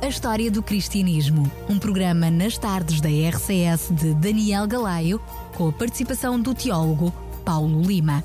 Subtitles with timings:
[0.00, 5.20] A História do Cristianismo, um programa nas tardes da RCS de Daniel Galaio,
[5.56, 7.12] com a participação do teólogo
[7.44, 8.22] Paulo Lima.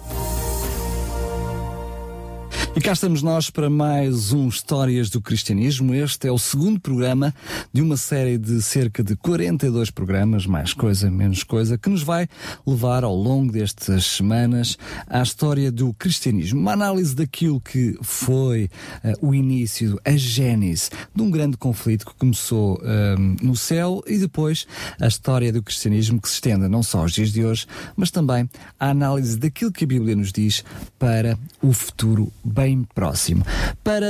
[2.75, 5.93] E cá estamos nós para mais um Histórias do Cristianismo.
[5.93, 7.31] Este é o segundo programa
[7.71, 12.27] de uma série de cerca de 42 programas, mais coisa, menos coisa, que nos vai
[12.65, 16.59] levar ao longo destas semanas à história do cristianismo.
[16.61, 18.71] Uma análise daquilo que foi
[19.03, 24.17] uh, o início, a gênese de um grande conflito que começou uh, no céu e
[24.17, 24.65] depois
[24.99, 28.49] a história do cristianismo que se estenda não só aos dias de hoje, mas também
[28.79, 30.63] a análise daquilo que a Bíblia nos diz
[30.97, 33.45] para o futuro bem bem próximo.
[33.83, 34.07] Para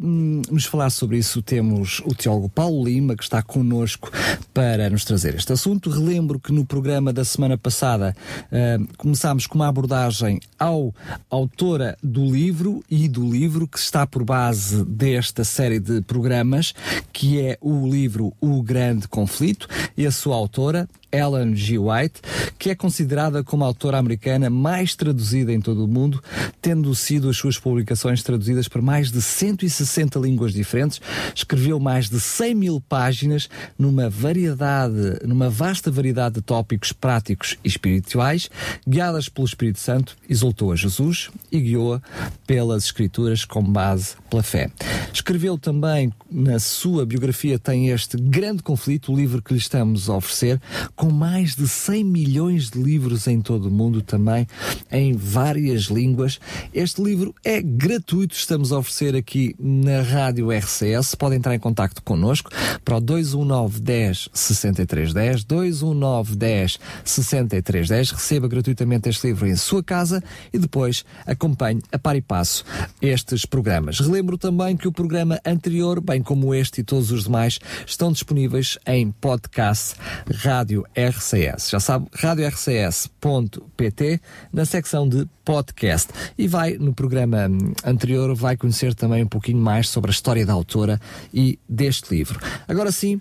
[0.00, 4.12] uh, nos falar sobre isso, temos o teólogo Paulo Lima, que está connosco
[4.54, 5.90] para nos trazer este assunto.
[5.90, 10.94] Relembro que no programa da semana passada uh, começámos com uma abordagem ao
[11.28, 16.72] autora do livro e do livro que está por base desta série de programas,
[17.12, 21.78] que é o livro O Grande Conflito, e a sua autora, Ellen G.
[21.78, 22.20] White,
[22.58, 26.22] que é considerada como a autora americana mais traduzida em todo o mundo,
[26.60, 31.00] tendo sido as suas publicações traduzidas para mais de 160 línguas diferentes,
[31.34, 37.68] escreveu mais de 100 mil páginas numa variedade, numa vasta variedade de tópicos práticos e
[37.68, 38.50] espirituais,
[38.86, 42.00] guiadas pelo Espírito Santo, exaltou a Jesus e guiou-a
[42.46, 44.70] pelas Escrituras com base pela fé.
[45.12, 50.16] Escreveu também, na sua biografia, tem este grande conflito, o livro que lhe estamos a
[50.16, 50.60] oferecer,
[50.96, 54.46] com mais de 100 milhões de livros em todo o mundo também,
[54.90, 56.40] em várias línguas.
[56.72, 61.14] Este livro é gratuito, estamos a oferecer aqui na Rádio RCS.
[61.14, 62.50] Pode entrar em contato connosco
[62.84, 68.10] para o 219 10 63 10, 219 10 63 10.
[68.12, 70.22] Receba gratuitamente este livro em sua casa
[70.52, 72.64] e depois acompanhe a par e passo
[73.02, 74.00] estes programas.
[74.00, 78.78] Relembro também que o programa anterior, bem como este e todos os demais, estão disponíveis
[78.86, 79.94] em podcast
[80.32, 81.70] Rádio RCS.
[81.70, 84.20] Já sabe, radiorcs.pt
[84.52, 86.12] na secção de podcast.
[86.36, 87.48] E vai, no programa
[87.84, 91.00] anterior, vai conhecer também um pouquinho mais sobre a história da autora
[91.32, 92.40] e deste livro.
[92.66, 93.20] Agora sim,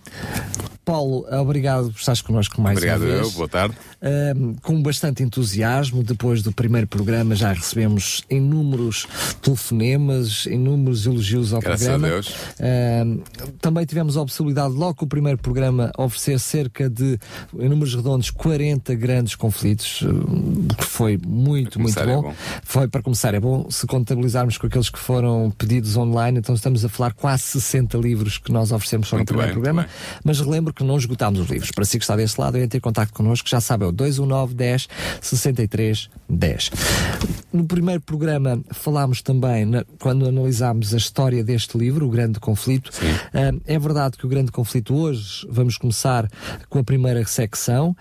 [0.83, 3.19] Paulo, obrigado por estares connosco mais obrigado uma vez.
[3.19, 3.75] Obrigado eu, boa tarde.
[4.01, 9.07] Uh, com bastante entusiasmo, depois do primeiro programa já recebemos inúmeros
[9.41, 12.07] telefonemas, inúmeros elogios ao Graças programa.
[12.07, 12.29] A Deus.
[12.29, 17.19] Uh, também tivemos a possibilidade, logo com o primeiro programa, oferecer cerca de,
[17.59, 22.01] em números redondos, 40 grandes conflitos, uh, que foi muito, muito bom.
[22.01, 22.33] É bom.
[22.63, 26.83] Foi, para começar, é bom se contabilizarmos com aqueles que foram pedidos online, então estamos
[26.83, 29.87] a falar quase 60 livros que nós oferecemos só no primeiro bem, programa,
[30.23, 31.71] mas relembro que não esgotámos os livros.
[31.71, 34.53] Para si que está desse lado, entre em contato connosco, já sabe, é o 219
[34.53, 34.87] 10
[35.21, 36.71] 63 10.
[37.53, 42.89] No primeiro programa falámos também, na, quando analisámos a história deste livro, O Grande Conflito.
[42.89, 46.29] Uh, é verdade que o Grande Conflito hoje vamos começar
[46.69, 47.95] com a primeira secção uh,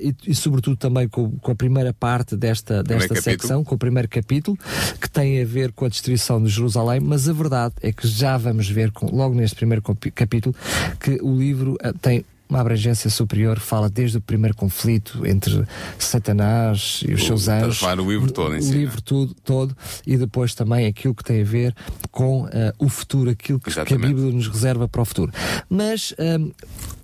[0.00, 4.08] e, e, sobretudo, também com, com, a primeira parte desta, desta secção, com o primeiro
[4.08, 4.56] capítulo,
[5.00, 8.36] que tem a ver com a destruição de Jerusalém, mas a verdade é que já
[8.36, 9.82] vamos ver, com, logo neste primeiro
[10.14, 10.54] capítulo,
[11.00, 15.64] que o livro uh, tem uma abrangência superior, fala desde o primeiro conflito entre
[15.98, 17.82] Satanás e os o, seus anjos.
[17.82, 18.70] o livro todo em si.
[18.70, 21.74] O livro tudo, todo, e depois também aquilo que tem a ver
[22.10, 25.32] com uh, o futuro, aquilo que, que, a Bíblia nos reserva para o futuro.
[25.68, 26.14] Mas.
[26.18, 26.50] Um,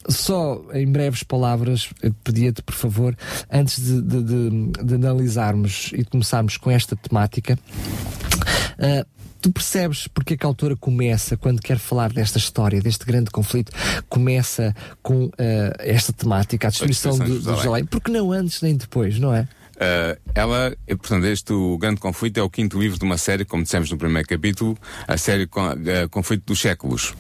[0.09, 1.91] só em breves palavras,
[2.23, 3.17] pedia-te, por favor,
[3.51, 7.59] antes de, de, de, de, analisarmos e começarmos com esta temática,
[8.79, 9.16] uh,
[9.47, 13.31] tu percebes porque é que a autora começa, quando quer falar desta história, deste grande
[13.31, 13.71] conflito,
[14.09, 15.33] começa com uh,
[15.79, 17.85] esta temática, a destruição, a de, de Jerusalém?
[17.85, 19.47] Porque não antes nem depois, não é?
[19.77, 23.63] Uh, ela, portanto, este o Grande Conflito é o quinto livro de uma série, como
[23.63, 24.77] dissemos no primeiro capítulo,
[25.07, 27.15] a série uh, Conflito dos Séculos,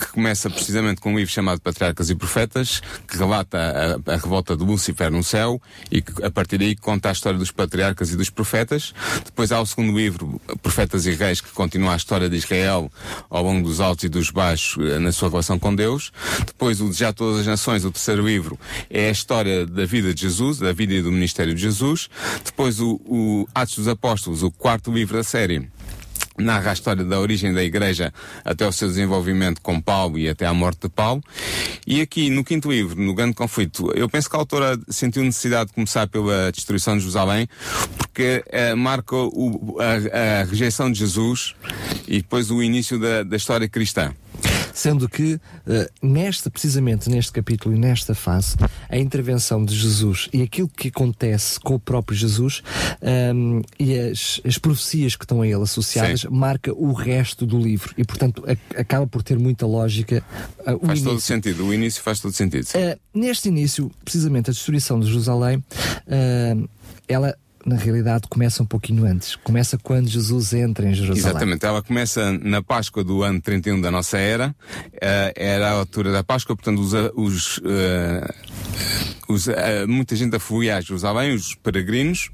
[0.00, 3.58] que começa precisamente com um livro chamado Patriarcas e Profetas, que relata
[4.06, 5.60] a, a revolta de Lúcifer no céu
[5.90, 8.94] e que a partir daí conta a história dos patriarcas e dos profetas.
[9.24, 12.90] Depois há o segundo livro, Profetas e Reis, que continua a história de Israel
[13.28, 16.10] ao longo dos altos e dos baixos na sua relação com Deus.
[16.46, 18.58] Depois o de Já Todas as Nações, o terceiro livro,
[18.88, 21.97] é a história da vida de Jesus, da vida e do ministério de Jesus.
[22.44, 25.68] Depois o, o Atos dos Apóstolos, o quarto livro da série,
[26.38, 28.12] narra a história da origem da igreja
[28.44, 31.22] até o seu desenvolvimento com Paulo e até à morte de Paulo.
[31.86, 35.68] E aqui, no quinto livro, no Grande Conflito, eu penso que a autora sentiu necessidade
[35.68, 37.48] de começar pela destruição de Jerusalém,
[37.96, 41.54] porque eh, marca o, a, a, rejeição de Jesus
[42.06, 44.14] e depois o início da, da história cristã.
[44.78, 45.40] Sendo que, uh,
[46.00, 48.54] nesta, precisamente neste capítulo e nesta fase,
[48.88, 52.62] a intervenção de Jesus e aquilo que acontece com o próprio Jesus
[53.02, 56.28] um, ehm, e as, as profecias que estão a ele associadas, Sim.
[56.30, 57.92] marca o resto do livro.
[57.98, 60.22] E, portanto, a, acaba por ter muita lógica.
[60.60, 61.04] Uh, faz início.
[61.04, 61.66] todo sentido.
[61.66, 62.68] O início faz todo sentido.
[62.68, 65.60] Uh, neste início, precisamente, a destruição de Jerusalém,
[67.08, 67.36] ela
[67.68, 69.36] na realidade, começa um pouquinho antes.
[69.36, 71.30] Começa quando Jesus entra em Jerusalém.
[71.30, 71.64] Exatamente.
[71.64, 74.54] Ela começa na Páscoa do ano 31 da nossa era.
[74.94, 79.46] Uh, era a altura da Páscoa, portanto, os, os uh, os,
[79.86, 82.30] muita gente afluía a Jerusalém, os peregrinos,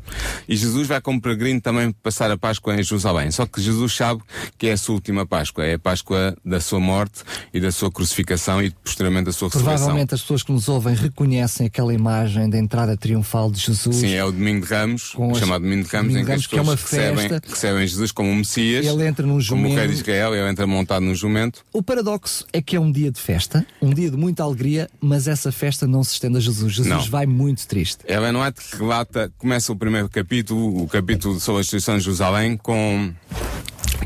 [0.48, 3.30] e Jesus vai como peregrino também passar a Páscoa em Jerusalém.
[3.32, 4.22] Só que Jesus sabe
[4.56, 7.22] que é a sua última Páscoa, é a Páscoa da sua morte
[7.52, 9.76] e da sua crucificação e posteriormente da sua ressurreição.
[9.76, 13.96] Provavelmente as pessoas que nos ouvem reconhecem aquela imagem da entrada triunfal de Jesus.
[13.96, 16.84] Sim, é o Domingo de Ramos, chamado Domingo de Ramos, Domingo em que as pessoas
[16.84, 19.64] que é recebem, recebem, Jesus como o Messias, ele entra num jumento.
[19.64, 21.64] como o rei de Israel, ele entra montado num jumento.
[21.72, 25.28] O paradoxo é que é um dia de festa, um dia de muita alegria, mas
[25.28, 26.74] essa festa não se estende a Jesus.
[26.74, 27.10] Jesus não.
[27.10, 28.04] vai muito triste.
[28.06, 32.04] Ela não é que relata, começa o primeiro capítulo, o capítulo sobre a destruição de
[32.04, 33.12] Jerusalém, com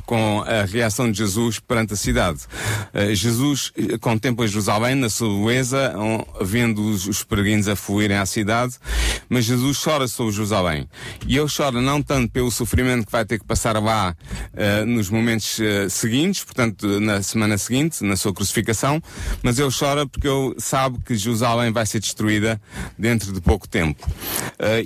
[0.07, 2.41] com a reação de Jesus perante a cidade.
[2.95, 5.95] Uh, Jesus contempla Jerusalém na sua beleza,
[6.41, 8.75] vendo os, os peregrinos a fluírem à cidade,
[9.29, 10.89] mas Jesus chora sobre Jerusalém.
[11.27, 14.17] E ele chora não tanto pelo sofrimento que vai ter que passar lá
[14.53, 15.59] uh, nos momentos
[15.91, 19.03] seguintes, portanto, na semana seguinte, na sua crucificação,
[19.43, 22.61] mas ele chora porque ele sabe que Jerusalém vai ser destruída
[22.99, 24.07] dentro de pouco tempo.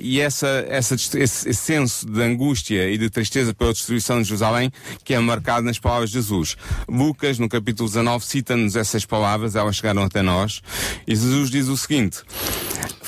[0.00, 4.70] e essa, essa, esse, esse senso de angústia e de tristeza pela destruição de Jerusalém
[5.04, 6.56] que é marcado nas palavras de Jesus.
[6.88, 10.62] Lucas, no capítulo 19, cita-nos essas palavras, elas chegaram até nós,
[11.06, 12.18] e Jesus diz o seguinte: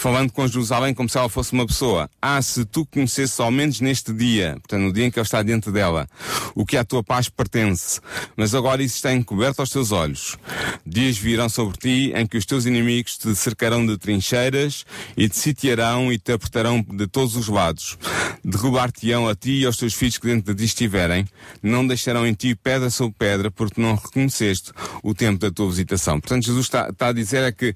[0.04, 2.10] falando com Jerusalém como se ela fosse uma pessoa.
[2.20, 5.42] Ah, se tu conhecesses ao menos neste dia, portanto, no dia em que ele está
[5.42, 6.06] dentro dela,
[6.54, 8.02] o que à tua paz pertence,
[8.36, 10.36] mas agora isso está encoberto aos teus olhos.
[10.84, 14.84] Dias virão sobre ti em que os teus inimigos te cercarão de trincheiras
[15.16, 17.96] e te sitiarão e te apertarão de todos os lados.
[18.44, 21.26] Derrubar-te-ão a ti e aos teus filhos que dentro de ti estiverem.
[21.62, 24.70] Não deixarão em ti pedra sobre pedra porque não reconheceste
[25.02, 26.20] o tempo da tua visitação.
[26.20, 27.74] Portanto, Jesus está, está a dizer é que uh,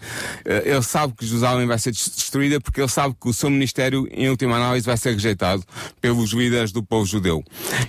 [0.67, 1.93] ele sabe que Jerusalém vai ser
[2.61, 5.63] porque ele sabe que o seu ministério, em última análise, vai ser rejeitado
[6.01, 7.43] pelos líderes do povo judeu.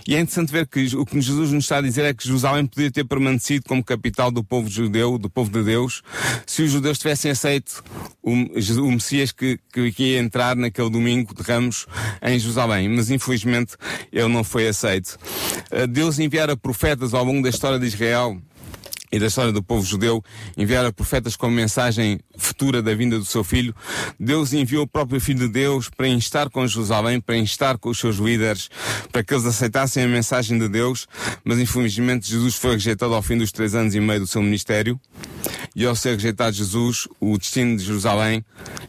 [0.08, 2.66] E é interessante ver que o que Jesus nos está a dizer é que Jerusalém
[2.66, 6.02] podia ter permanecido como capital do povo judeu, do povo de Deus,
[6.46, 7.84] se os judeus tivessem aceito
[8.22, 11.86] o, o Messias que, que, que ia entrar naquele domingo de Ramos
[12.22, 12.90] em Jerusalém.
[12.90, 13.76] Mas infelizmente
[14.12, 15.18] ele não foi aceito.
[15.72, 18.40] Eh, Deus enviara profetas ao longo da história de Israel
[19.12, 20.24] e da história do povo judeu,
[20.58, 23.76] enviara profetas como mensagem futura da vinda do seu filho,
[24.20, 28.00] Deus enviou o próprio Filho de Deus para instar com Jerusalém, para instar com os
[28.00, 28.70] seus líderes,
[29.12, 31.08] para que eles aceitassem a mensagem de Deus,
[31.44, 35.00] mas infelizmente Jesus foi rejeitado ao fim dos três anos e meio do seu ministério,
[35.76, 38.44] e ao ser rejeitado Jesus, o destino de Jerusalém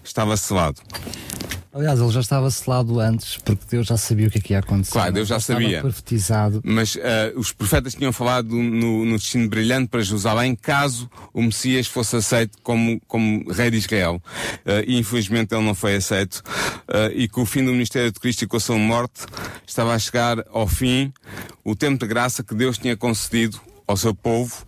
[0.05, 0.81] estava selado.
[1.72, 4.58] Aliás, ele já estava selado antes, porque Deus já sabia o que, é que ia
[4.58, 4.93] acontecer.
[4.93, 5.81] Claro, Deus já, já sabia.
[5.81, 6.61] profetizado.
[6.64, 7.00] Mas uh,
[7.37, 12.58] os profetas tinham falado no, no, destino brilhante para Jerusalém, caso o Messias fosse aceito
[12.62, 14.20] como, como rei de Israel.
[14.67, 16.43] Uh, e infelizmente ele não foi aceito.
[16.88, 19.25] Uh, e com o fim do ministério de Cristo e com a sua morte,
[19.64, 21.12] estava a chegar ao fim
[21.64, 24.64] o tempo de graça que Deus tinha concedido ao seu povo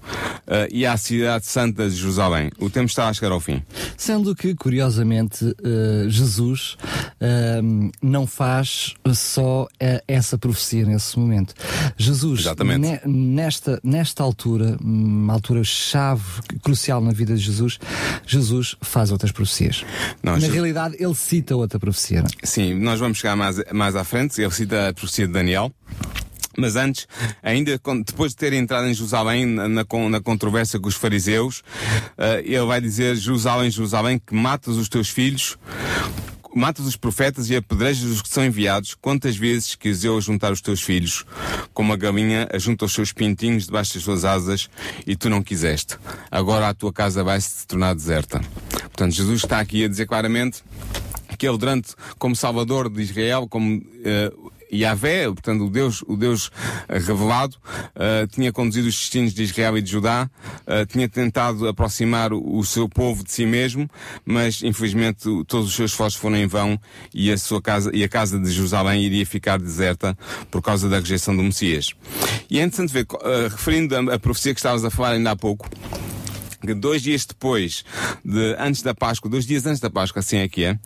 [0.46, 2.50] uh, e à cidade santa de Jerusalém.
[2.58, 3.62] O tempo está a chegar ao fim.
[3.96, 6.76] Sendo que, curiosamente, uh, Jesus
[7.20, 9.68] uh, não faz só
[10.08, 11.54] essa profecia nesse momento.
[11.96, 16.22] Jesus, ne nesta, nesta altura, uma altura chave,
[16.62, 17.78] crucial na vida de Jesus,
[18.26, 19.84] Jesus faz outras profecias.
[20.22, 20.54] Não, na Jesus...
[20.54, 22.22] realidade, ele cita outra profecia.
[22.22, 22.28] Não?
[22.42, 22.46] É?
[22.46, 24.40] Sim, nós vamos chegar mais, mais à frente.
[24.40, 25.72] Ele cita a profecia de Daniel.
[26.56, 27.06] Mas antes,
[27.42, 31.60] ainda depois de ter entrado em Jerusalém na, na, na controvérsia com os fariseus,
[32.18, 35.56] uh, ele vai dizer, Jerusalém, Jerusalém, que matas os teus filhos,
[36.54, 40.60] matas os profetas e apedrejas os que são enviados, quantas vezes quis eu juntar os
[40.60, 41.24] teus filhos,
[41.72, 44.68] como a galinha ajunta os seus pintinhos debaixo das suas asas,
[45.06, 45.96] e tu não quiseste.
[46.30, 48.40] Agora a tua casa vai se tornar deserta.
[48.82, 50.62] Portanto, Jesus está aqui a dizer claramente
[51.38, 56.46] que ele durante, como Salvador de Israel, como uh, Yahvé, portanto o Deus, o Deus
[56.46, 56.52] uh,
[56.88, 57.56] revelado,
[57.94, 60.30] uh, tinha conduzido os destinos de Israel e de Judá,
[60.66, 63.88] uh, tinha tentado aproximar o, seu povo de si mesmo,
[64.24, 66.78] mas infelizmente todos os seus esforços foram em vão
[67.12, 70.16] e a sua casa e a casa de Jerusalém iria ficar deserta
[70.50, 71.92] por causa da rejeição do Messias.
[72.48, 73.06] E é interessante ver,
[73.50, 75.68] referindo a, a profecia que estavas a falar ainda há pouco,
[76.74, 77.84] dois dias depois,
[78.24, 80.78] de, antes da Páscoa, dois dias antes da Páscoa, assim é que é,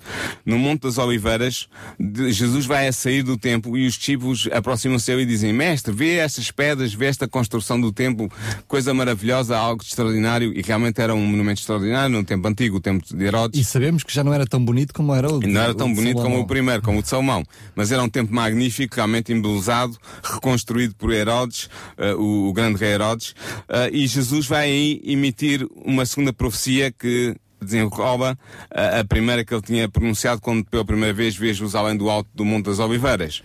[0.45, 1.69] no Monte das Oliveiras,
[1.99, 6.17] de, Jesus vai a sair do templo e os discípulos aproximam-se e dizem, mestre, vê
[6.17, 8.31] estas pedras, vê esta construção do templo,
[8.67, 13.07] coisa maravilhosa, algo extraordinário, e realmente era um monumento extraordinário no tempo antigo, o templo
[13.17, 13.61] de Herodes.
[13.61, 15.93] E sabemos que já não era tão bonito como era o de, Não era tão
[15.93, 19.97] bonito como o primeiro, como o de Salomão, mas era um templo magnífico, realmente embelezado,
[20.23, 21.69] reconstruído por Herodes,
[21.99, 26.91] uh, o, o, grande rei Herodes, uh, e Jesus vai aí emitir uma segunda profecia
[26.91, 28.39] que desenrola
[28.71, 32.29] a, a, primeira que ele tinha pronunciado quando pela primeira vez vê Jerusalém do alto
[32.35, 33.43] do Monte das Oliveiras.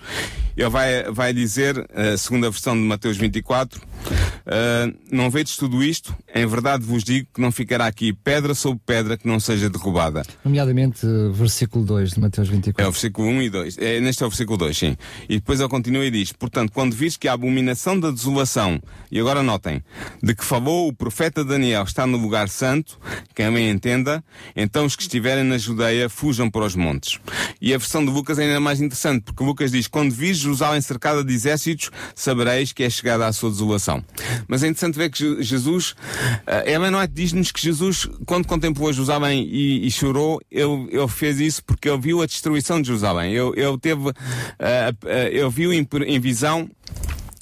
[0.55, 6.15] Ele vai, vai dizer, a segunda versão de Mateus 24, uh, não vedes tudo isto?
[6.33, 10.23] Em verdade vos digo que não ficará aqui pedra sobre pedra que não seja derrubada.
[10.43, 12.83] Nomeadamente, versículo 2 de Mateus 24.
[12.83, 13.77] É o versículo 1 e 2.
[13.77, 14.97] É, neste é o versículo 2, sim.
[15.29, 18.81] E depois ele continua e diz, portanto, quando vires que a abominação da desolação,
[19.11, 19.81] e agora notem,
[20.21, 22.99] de que falou o profeta Daniel está no lugar santo,
[23.35, 24.23] quem bem entenda,
[24.55, 27.19] então os que estiverem na Judeia fujam para os montes.
[27.61, 30.81] E a versão de Lucas é ainda mais interessante, porque Lucas diz, quando vires Jerusalém
[30.81, 34.03] cercada de exércitos, sabereis que é chegada à sua desolação.
[34.47, 39.91] Mas é interessante ver que Jesus, uh, diz-nos que Jesus, quando contemplou Jerusalém e, e,
[39.91, 43.33] chorou, ele, ele fez isso porque ele viu a destruição de Jerusalém.
[43.33, 46.69] Ele, ele teve, uh, uh, ele viu em, em visão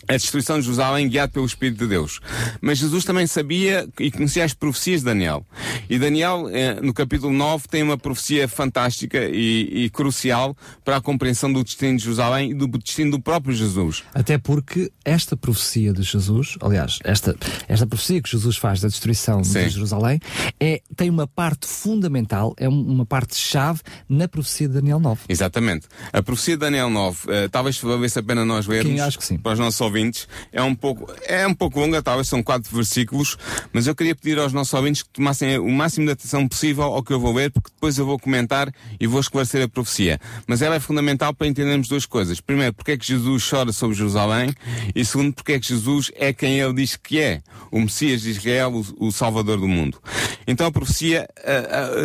[0.09, 2.19] a destruição de Jerusalém guiado pelo Espírito de Deus.
[2.59, 5.45] Mas Jesus também sabia e conhecia as profecias de Daniel.
[5.87, 11.01] E Daniel, eh, no capítulo 9, tem uma profecia fantástica e, e, crucial para a
[11.01, 14.03] compreensão do destino de Jerusalém e do destino do próprio Jesus.
[14.11, 17.35] Até porque esta profecia de Jesus, aliás, esta,
[17.67, 19.65] esta profecia que Jesus faz da destruição Sim.
[19.65, 20.19] de Jerusalém,
[20.59, 25.21] é, tem uma parte fundamental, é uma parte chave na profecia de Daniel 9.
[25.29, 25.87] Exatamente.
[26.11, 28.91] A profecia de Daniel 9, uh, talvez valesse a pena nós lermos.
[28.91, 29.37] Quem acho que sim.
[29.37, 30.27] Para os nossos ouvintes ouvintes.
[30.51, 33.37] É um pouco, é um pouco longa, talvez são quatro versículos,
[33.73, 37.03] mas eu queria pedir aos nossos ouvintes que tomassem o máximo de atenção possível ao
[37.03, 40.19] que eu vou ler, porque depois eu vou comentar e vou esclarecer a profecia.
[40.47, 42.39] Mas ela é fundamental para entendermos duas coisas.
[42.39, 44.53] Primeiro, porque é que Jesus chora sobre Jerusalém
[44.95, 47.41] e segundo, porque é que Jesus é quem ele diz que é,
[47.71, 49.99] o Messias de Israel, o, Salvador do mundo.
[50.47, 51.27] Então a profecia,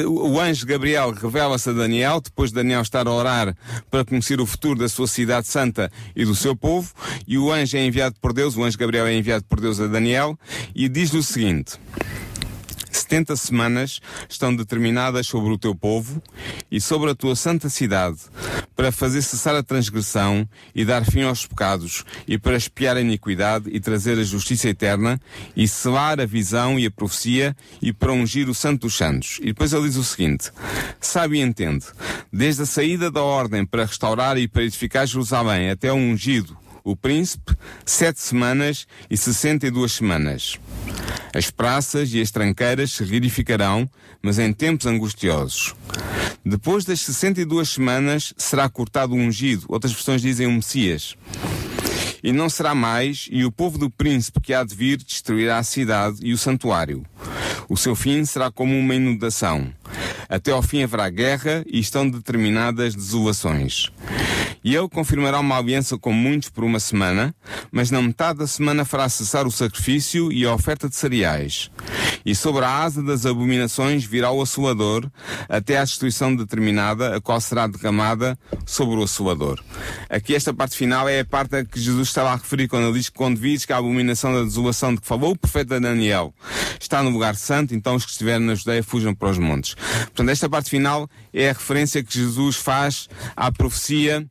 [0.03, 3.55] uh, uh, o anjo Gabriel revela-se a Daniel, depois de Daniel estar a orar
[3.91, 6.91] para conhecer o futuro da sua cidade santa e do seu povo,
[7.27, 9.87] e o anjo é enviado por Deus, o anjo Gabriel é enviado por Deus a
[9.87, 10.39] Daniel
[10.75, 11.79] e diz-lhe o seguinte:
[12.95, 16.23] 70 semanas estão determinadas sobre o teu povo
[16.71, 18.19] e sobre a tua santa cidade,
[18.75, 23.69] para fazer cessar a transgressão e dar fim aos pecados, e para espiar a iniquidade
[23.71, 25.21] e trazer a justiça eterna,
[25.57, 29.39] e selar a visão e a profecia, e para ungir o santo dos santos.
[29.43, 30.51] E depois ele diz o seguinte:
[31.01, 31.87] Sabe e entende,
[32.33, 36.95] desde a saída da ordem para restaurar e para edificar Jerusalém até o ungido, o
[36.95, 40.59] príncipe, sete semanas e sessenta e duas semanas.
[41.35, 43.89] As praças e as tranqueiras se reedificarão,
[44.23, 45.75] mas em tempos angustiosos.
[46.45, 51.17] Depois das sessenta e duas semanas será cortado o ungido, outras versões dizem o Messias.
[52.23, 55.63] E não será mais, e o povo do príncipe que há de vir destruirá a
[55.63, 57.05] cidade e o santuário.
[57.69, 59.73] O seu fim será como uma inundação.
[60.29, 63.91] Até ao fim haverá guerra e estão determinadas desolações.
[64.65, 67.35] E ele confirmará uma aliança com muitos por uma semana,
[67.71, 71.71] mas na metade da semana fará cessar o sacrifício e a oferta de cereais.
[72.25, 75.11] E sobre a asa das abominações virá o assolador,
[75.49, 79.63] até à destruição determinada, a qual será derramada sobre o assolador.
[80.09, 82.99] Aqui esta parte final é a parte a que Jesus estava a referir quando ele
[82.99, 86.35] diz que quando vis que a abominação da desolação de que falou o profeta Daniel
[86.81, 89.75] está no lugar santo, então os que estiverem na Judeia fujam para os montes.
[89.75, 94.27] Portanto, esta parte final é a referência que Jesus faz à profecia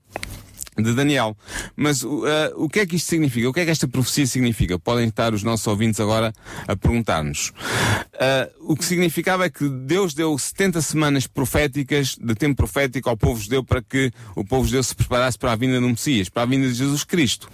[0.78, 1.38] de Daniel.
[1.76, 2.10] Mas uh,
[2.56, 3.50] o que é que isto significa?
[3.50, 4.80] O que é que esta profecia significa?
[4.80, 6.34] Podem estar os nossos ouvintes agora
[6.68, 7.50] a perguntar-nos.
[7.50, 13.18] Uh, o que significava é que Deus deu 70 semanas proféticas, de tempo profético ao
[13.18, 16.44] povo judeu para que o povo judeu se preparasse para a vinda do Messias, para
[16.44, 17.50] a vinda de Jesus Cristo.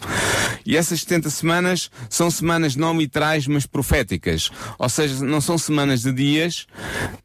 [0.65, 4.51] E essas 70 semanas são semanas não literais, mas proféticas.
[4.77, 6.67] Ou seja, não são semanas de dias,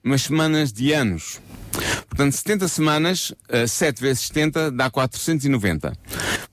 [0.02, 1.40] mas semanas de anos.
[2.08, 5.92] Portanto, 70 semanas, uh, 7 vezes 70 dá 490.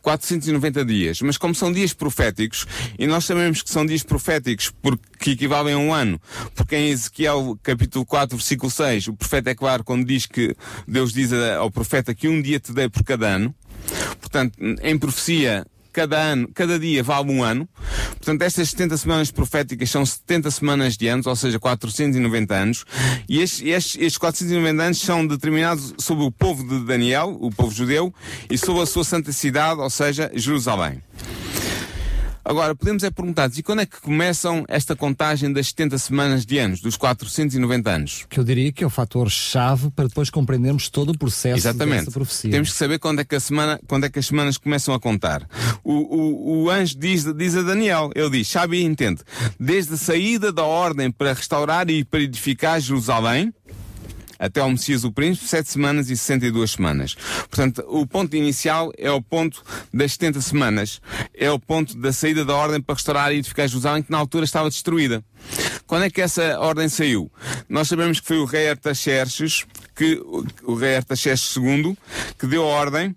[0.01, 1.21] 490 dias.
[1.21, 2.65] Mas como são dias proféticos,
[2.97, 6.19] e nós sabemos que são dias proféticos porque equivalem a um ano,
[6.55, 10.55] porque em Ezequiel capítulo 4, versículo 6, o profeta é claro quando diz que
[10.87, 13.53] Deus diz ao profeta que um dia te dei por cada ano,
[14.19, 17.67] Portanto, em profecia, cada ano, cada dia vale um ano.
[18.10, 22.86] Portanto, estas 70 semanas proféticas são 70 semanas de anos, ou seja, 490 anos.
[23.27, 27.74] E estes, estes, estes 490 anos são determinados sobre o povo de Daniel, o povo
[27.74, 28.13] judeu,
[28.50, 31.01] e sobre a sua santa cidade, ou seja, Jerusalém.
[32.43, 36.57] Agora, podemos é perguntar e quando é que começam esta contagem das 70 semanas de
[36.57, 38.25] anos, dos 490 anos?
[38.29, 42.00] Que eu diria que é o fator-chave para depois compreendermos todo o processo Exatamente.
[42.00, 42.51] dessa profecia.
[42.51, 45.00] Temos que saber quando é que, a semana, quando é que as semanas começam a
[45.00, 45.48] contar.
[45.83, 49.21] O, o, o anjo diz, diz a Daniel, ele diz, sabe e entende,
[49.60, 53.53] desde a saída da ordem para restaurar e para edificar Jerusalém,
[54.41, 57.15] até ao Messias o Príncipe, 7 semanas e 62 semanas.
[57.48, 61.00] Portanto, o ponto inicial é o ponto das 70 semanas.
[61.31, 64.43] É o ponto da saída da ordem para restaurar e edificar Jerusalém, que na altura
[64.43, 65.24] estava destruída.
[65.86, 67.31] Quando é que essa ordem saiu?
[67.69, 70.19] Nós sabemos que foi o rei Artaxerxes, que,
[70.63, 71.95] o rei Artaxerxes II,
[72.39, 73.15] que deu a ordem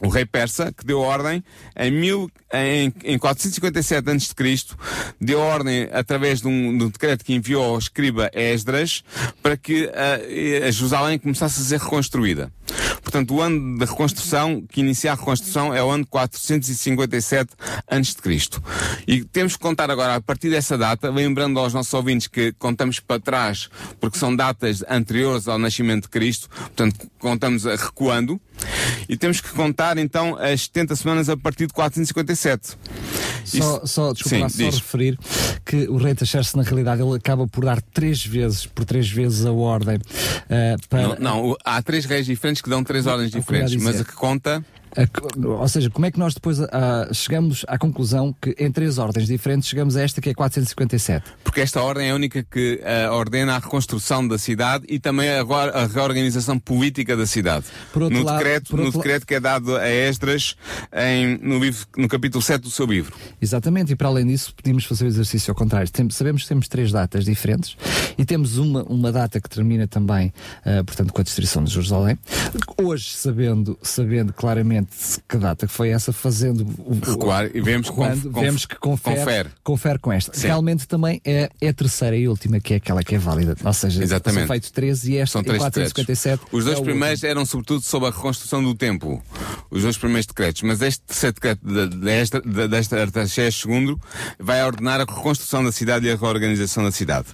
[0.00, 1.42] o rei persa, que deu ordem
[1.76, 4.76] em, mil, em, em 457 a.C.,
[5.20, 9.04] deu ordem através de um, de um, decreto que enviou ao escriba Esdras
[9.42, 12.52] para que a, a Jerusalém começasse a ser reconstruída.
[13.02, 17.52] Portanto, o ano da reconstrução, que inicia a reconstrução, é o ano 457
[17.88, 18.60] a.C.
[19.06, 23.00] E temos que contar agora, a partir dessa data, lembrando aos nossos ouvintes que contamos
[23.00, 23.68] para trás,
[24.00, 28.40] porque são datas anteriores ao nascimento de Cristo, portanto, contamos recuando,
[29.08, 32.76] e temos que contar então as 70 semanas a partir de 457.
[33.44, 35.18] Só, só, desculpa Sim, lá, só referir
[35.64, 39.44] que o rei Taxerxes, na realidade, ele acaba por dar três vezes, por três vezes
[39.44, 39.98] a ordem
[40.48, 41.08] eh, para...
[41.08, 44.64] Não, não, há três reis diferentes que dão três ordens diferentes, mas a que conta
[45.44, 49.26] ou seja, como é que nós depois ah, chegamos à conclusão que em três ordens
[49.26, 51.24] diferentes chegamos a esta que é 457?
[51.42, 55.30] Porque esta ordem é a única que eh, ordena a reconstrução da cidade e também
[55.30, 57.66] agora a reorganização política da cidade.
[57.92, 60.56] Por outro no lado- decreto, no decreto que é dado a Esdras
[60.92, 63.14] em, no, livro, no capítulo 7 do seu livro.
[63.40, 65.90] Exatamente, e para além disso podíamos fazer o exercício ao contrário.
[65.90, 67.76] Tem- sabemos que temos três datas diferentes
[68.16, 70.32] e temos uma, uma data que termina também,
[70.64, 72.18] ah, portanto, com a destruição de Jerusalém.
[72.80, 74.83] Hoje, sabendo, sabendo claramente
[75.28, 76.66] que data que foi essa, fazendo
[77.04, 79.48] Recuar e vemos quando conf- vemos que confere, confere.
[79.62, 80.32] confere com esta.
[80.34, 80.46] Sim.
[80.48, 83.56] Realmente também é, é a terceira e última que é aquela que é válida.
[83.64, 84.40] Ou seja, Exatamente.
[84.40, 86.36] são feitos 13 e esta São em três 457.
[86.40, 86.58] decretos.
[86.58, 89.22] Os dois é primeiros eram sobretudo sobre a reconstrução do templo.
[89.70, 90.62] Os dois primeiros decretos.
[90.62, 93.96] Mas este terceiro decreto de- desta, de- desta Artaxerxes II
[94.38, 97.26] vai ordenar a reconstrução da cidade e a reorganização da cidade.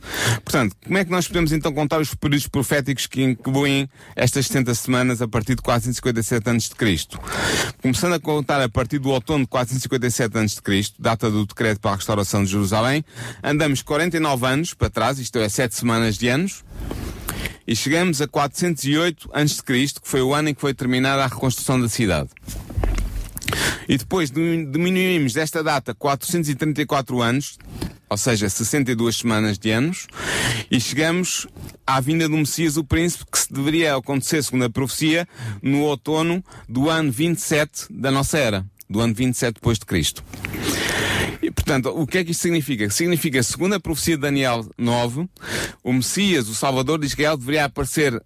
[0.44, 4.74] Portanto, como é que nós podemos então contar os períodos proféticos que incluem estas 70
[4.74, 6.70] semanas a partir de 457 a.C.?
[7.82, 11.96] Começando a contar a partir do outono de 457 a.C., data do decreto para a
[11.96, 13.04] restauração de Jerusalém,
[13.42, 16.64] andamos 49 anos para trás, isto é, 7 semanas de anos,
[17.66, 19.62] e chegamos a 408 a.C.,
[20.00, 22.30] que foi o ano em que foi terminada a reconstrução da cidade.
[23.88, 27.58] E depois diminu- diminuímos desta data 434 anos,
[28.08, 30.06] ou seja, 62 semanas de anos,
[30.70, 31.46] e chegamos
[31.86, 35.26] à vinda do Messias, o Príncipe, que se deveria acontecer, segundo a profecia,
[35.62, 40.24] no outono do ano 27 da nossa era, do ano 27 depois de Cristo.
[41.42, 42.90] E, portanto, o que é que isto significa?
[42.90, 45.26] Significa, segundo a profecia de Daniel 9,
[45.82, 48.20] o Messias, o Salvador de Israel, deveria aparecer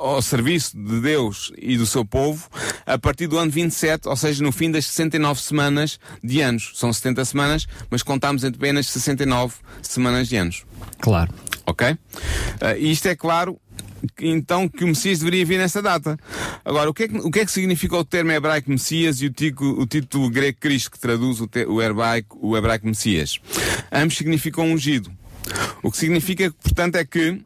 [0.00, 2.48] ao serviço de Deus e do seu povo
[2.86, 6.72] a partir do ano 27, ou seja, no fim das 69 semanas de anos.
[6.74, 10.64] São 70 semanas, mas contamos apenas 69 semanas de anos.
[11.00, 11.32] Claro.
[11.66, 11.96] Ok?
[12.60, 13.60] Ah, e isto é claro
[14.18, 16.18] então que o Messias deveria vir nessa data.
[16.64, 19.26] Agora, o que é que, o que, é que significa o termo hebraico Messias e
[19.26, 23.38] o, tico, o título grego Cristo, que traduz o, te- o, hebraico, o hebraico Messias?
[23.92, 25.12] Ambos significam ungido.
[25.82, 27.40] O que significa, portanto, é que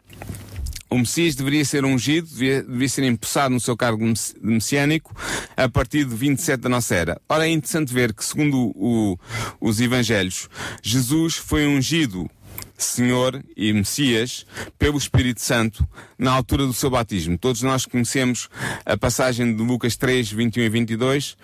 [0.94, 5.14] o Messias deveria ser ungido, devia, devia ser empossado no seu cargo mess- messiânico
[5.56, 7.20] a partir de 27 da nossa era.
[7.28, 9.18] Ora, é interessante ver que, segundo o-
[9.60, 10.48] os Evangelhos,
[10.82, 12.30] Jesus foi ungido
[12.76, 14.46] Senhor e Messias
[14.78, 15.86] pelo Espírito Santo
[16.18, 17.38] na altura do seu batismo.
[17.38, 18.48] Todos nós conhecemos
[18.84, 21.36] a passagem de Lucas 3, 21 e 22,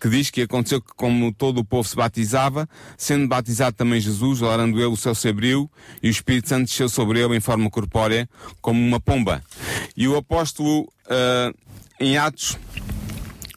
[0.00, 4.42] que diz que aconteceu que como todo o povo se batizava, sendo batizado também Jesus,
[4.42, 5.70] orando ele o céu se abriu
[6.02, 8.28] e o Espírito Santo desceu sobre ele em forma corpórea
[8.60, 9.42] como uma pomba.
[9.96, 11.52] E o apóstolo ah,
[12.00, 12.56] em Atos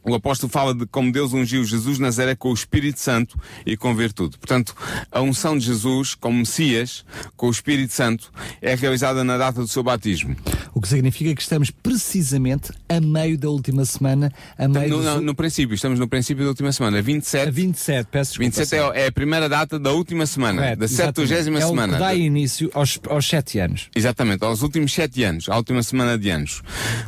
[0.03, 3.95] o apóstolo fala de como Deus ungiu Jesus Nazaré com o Espírito Santo e com
[3.95, 4.37] virtude.
[4.37, 4.75] Portanto,
[5.11, 9.67] a unção de Jesus como Messias com o Espírito Santo é realizada na data do
[9.67, 10.35] seu batismo.
[10.73, 15.05] O que significa que estamos precisamente a meio da última semana, a meio No, dos-
[15.15, 17.51] no, no princípio, estamos no princípio da última semana, a 27.
[17.51, 18.57] 27, peço desculpa.
[18.57, 21.27] 27 é, é a primeira data da última semana, Correto, da exatamente.
[21.33, 21.93] 70 é semana.
[21.93, 23.89] que dá início aos, aos sete anos.
[23.95, 26.61] Exatamente, aos últimos sete anos, à última semana de anos.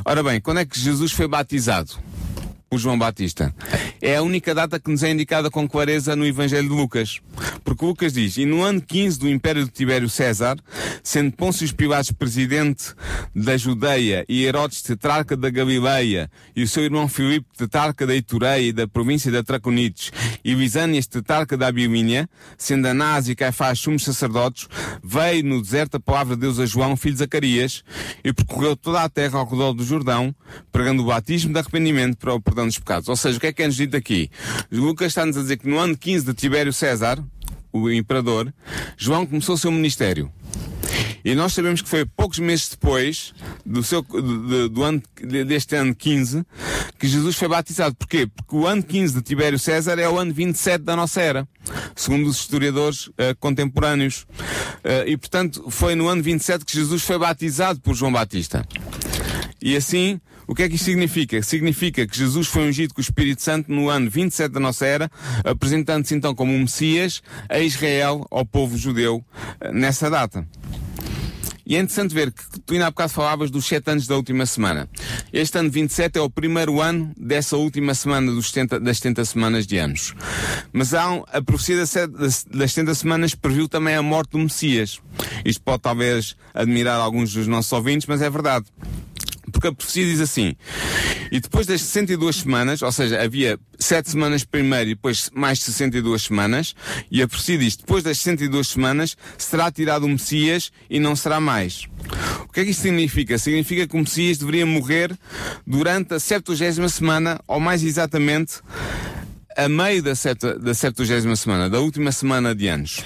[0.05, 1.91] Ora bem, quando é que Jesus foi batizado?
[2.78, 3.54] João Batista.
[4.02, 7.20] É a única data que nos é indicada com clareza no Evangelho de Lucas.
[7.64, 10.58] Porque Lucas diz, e no ano 15 do Império de Tibério César,
[11.04, 12.94] sendo Pôncio Pilatos presidente
[13.34, 18.68] da Judeia e Herodes tetrarca da Galileia e o seu irmão Filipe tetrarca da Itureia
[18.68, 20.12] e da província da Traconites
[20.44, 24.68] e Lisânias tetrarca da Abilinia, sendo Anás e Caifás sumos sacerdotes,
[25.04, 27.84] veio no deserto a palavra de Deus a João, filho de Zacarias,
[28.24, 30.34] e percorreu toda a terra ao redor do Jordão,
[30.72, 33.10] pregando o batismo de arrependimento para o perdão dos pecados.
[33.10, 34.30] Ou seja, o que é que é-nos dito aqui?
[34.71, 37.23] Lucas está-nos a dizer que no ano 15 de Tibério César,
[37.71, 38.54] o imperador,
[38.97, 40.32] João começou o seu ministério.
[41.25, 43.34] E nós sabemos que foi poucos meses depois
[43.65, 45.01] do, seu, do, do ano,
[45.47, 46.45] deste ano 15
[46.99, 47.95] que Jesus foi batizado.
[47.95, 48.28] Porquê?
[48.28, 51.47] Porque o ano 15 de Tibério César é o ano 27 da nossa era,
[51.95, 54.28] segundo os historiadores uh, contemporâneos.
[54.84, 58.63] Uh, e portanto foi no ano 27 que Jesus foi batizado por João Batista.
[59.60, 61.41] E assim, o que é que isto significa?
[61.41, 65.10] Significa que Jesus foi ungido com o Espírito Santo no ano 27 da nossa era,
[65.43, 69.23] apresentando-se então como um Messias a Israel, ao povo judeu,
[69.71, 70.47] nessa data.
[71.67, 74.45] E é interessante ver que tu ainda há bocado falavas dos sete anos da última
[74.45, 74.88] semana.
[75.34, 79.65] Este ano 27 é o primeiro ano dessa última semana dos 70, das 70 semanas
[79.65, 80.13] de anos.
[80.71, 81.77] Mas há um, a profecia
[82.08, 85.01] das, das 70 semanas previu também a morte do Messias.
[85.43, 88.65] Isto pode talvez admirar alguns dos nossos ouvintes, mas é verdade
[89.51, 90.55] porque a profecia diz assim:
[91.31, 96.23] E depois das 62 semanas, ou seja, havia 7 semanas primeiro e depois mais 62
[96.23, 96.75] semanas,
[97.10, 101.39] e a profecia diz: Depois das 62 semanas será tirado o Messias e não será
[101.39, 101.88] mais.
[102.41, 103.38] O que é que isto significa?
[103.38, 105.17] Significa que o Messias deveria morrer
[105.65, 108.62] durante a 70 semana, ou mais exatamente,
[109.56, 113.04] a meio da, seta, da 70 semana, da última semana de anos.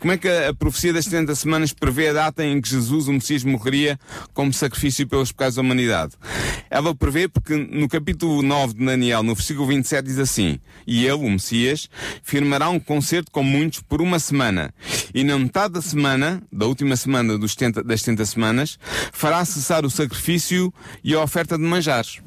[0.00, 3.08] Como é que a, a profecia das 70 semanas prevê a data em que Jesus,
[3.08, 3.98] o Messias, morreria
[4.32, 6.12] como sacrifício pelos pecados da humanidade?
[6.70, 11.14] Ela prevê porque no capítulo 9 de Daniel, no versículo 27, diz assim: E ele,
[11.14, 11.90] o Messias,
[12.22, 14.72] firmará um concerto com muitos por uma semana,
[15.12, 18.78] e na metade da semana, da última semana dos 70, das 70 semanas,
[19.12, 20.72] fará cessar o sacrifício
[21.02, 22.20] e a oferta de manjares.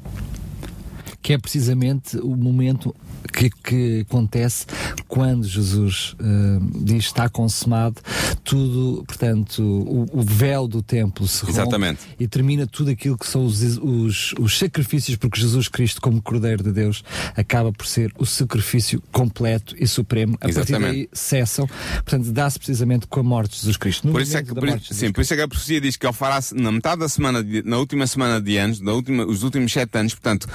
[1.20, 2.94] Que é precisamente o momento
[3.32, 4.66] que, que acontece
[5.08, 8.00] quando Jesus uh, diz está consumado,
[8.42, 13.44] tudo, portanto, o, o, véu do templo se rompe e termina tudo aquilo que são
[13.44, 17.02] os, os, os, sacrifícios, porque Jesus Cristo, como Cordeiro de Deus,
[17.36, 20.36] acaba por ser o sacrifício completo e supremo.
[20.40, 20.82] A Exatamente.
[20.82, 24.06] partir daí cessam, portanto, dá-se precisamente com a morte de Jesus Cristo.
[24.06, 26.06] No por isso é que, por, sim, por isso é que a profecia diz que
[26.06, 29.42] ele fará na metade da semana, de, na última semana de anos, na última, os
[29.42, 30.46] últimos sete anos, portanto,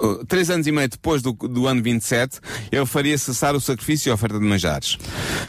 [0.00, 2.17] uh, três anos e meio depois do, do ano 27,
[2.72, 4.98] ele faria cessar o sacrifício e a oferta de manjares.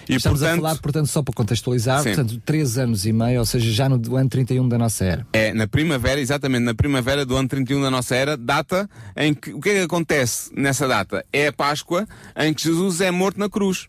[0.08, 2.13] E, Estamos portanto, a falar, portanto, só para contextualizar, sim.
[2.13, 5.27] portanto, três anos e meio, ou seja, já no ano 31 da nossa era.
[5.34, 9.53] É, na primavera, exatamente, na primavera do ano 31 da nossa era, data em que,
[9.53, 11.25] o que é que acontece nessa data?
[11.32, 13.88] É a Páscoa em que Jesus é morto na cruz.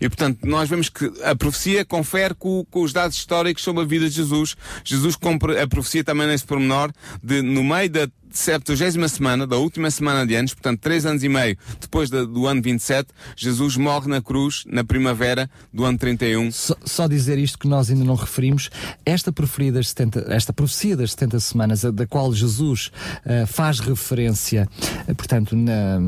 [0.00, 3.86] E portanto, nós vemos que a profecia confere com, com, os dados históricos sobre a
[3.86, 4.56] vida de Jesus.
[4.84, 6.90] Jesus compra a profecia também nesse pormenor
[7.22, 11.28] de, no meio da 70 semana, da última semana de anos, portanto, três anos e
[11.28, 16.50] meio depois da, do ano 27, Jesus morre na cruz na primavera do ano 31.
[16.52, 18.70] Só, só dizer isto que nós ainda não referimos,
[19.04, 19.32] esta,
[19.72, 22.90] das 70, esta profecia das 70 semanas, da qual Jesus
[23.24, 24.68] uh, faz referência,
[25.08, 25.98] uh, portanto, na,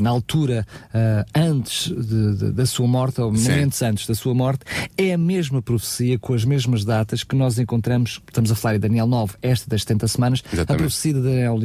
[0.00, 4.64] na altura uh, antes de, de, da sua morte, ou momentos antes da sua morte,
[4.96, 8.80] é a mesma profecia com as mesmas datas que nós encontramos, estamos a falar em
[8.80, 10.72] Daniel 9, esta das 70 semanas, Exatamente.
[10.72, 11.58] a profecia de Daniel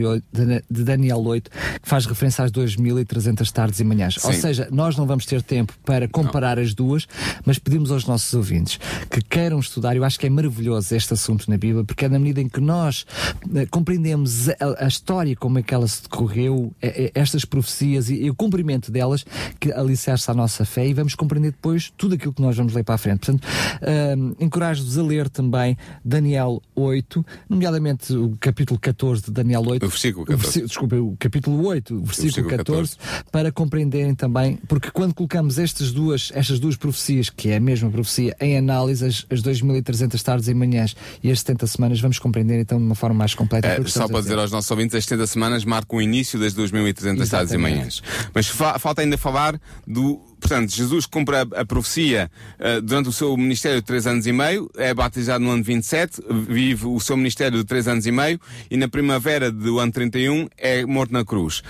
[0.69, 1.49] de Daniel 8,
[1.81, 4.15] que faz referência às 2.300 tardes e manhãs.
[4.15, 4.27] Sim.
[4.27, 6.63] Ou seja, nós não vamos ter tempo para comparar não.
[6.63, 7.07] as duas,
[7.45, 9.95] mas pedimos aos nossos ouvintes que queiram estudar.
[9.95, 12.59] Eu acho que é maravilhoso este assunto na Bíblia, porque é na medida em que
[12.59, 13.05] nós
[13.45, 18.09] uh, compreendemos a, a, história, como é que ela se decorreu, é, é, estas profecias
[18.09, 19.25] e, e, o cumprimento delas,
[19.59, 22.83] que alicerça a nossa fé e vamos compreender depois tudo aquilo que nós vamos ler
[22.83, 23.19] para a frente.
[23.19, 29.90] Portanto, uh, encorajo-vos a ler também Daniel 8, nomeadamente o capítulo 14 de Daniel 8
[29.91, 30.59] versículo 14.
[30.59, 34.89] O desculpa, o capítulo 8, o versículo, o versículo 14, 14, para compreenderem também, porque
[34.91, 39.25] quando colocamos estas duas, estas duas profecias, que é a mesma profecia, em análise, as,
[39.29, 43.17] as 2.300 tardes e manhãs e as 70 semanas, vamos compreender então de uma forma
[43.17, 43.67] mais completa.
[43.67, 47.29] É, só para dizer aos nossos ouvintes, as 70 semanas marcam o início das 2.300
[47.29, 48.01] tardes e manhãs.
[48.33, 53.11] Mas fa falta ainda falar do portanto, Jesus cumpre a, a profecia uh, durante o
[53.13, 57.15] seu ministério de três anos e meio, é batizado no ano 27, vive o seu
[57.15, 61.23] ministério de três anos e meio e na primavera do ano 31 é morto na
[61.23, 61.61] cruz.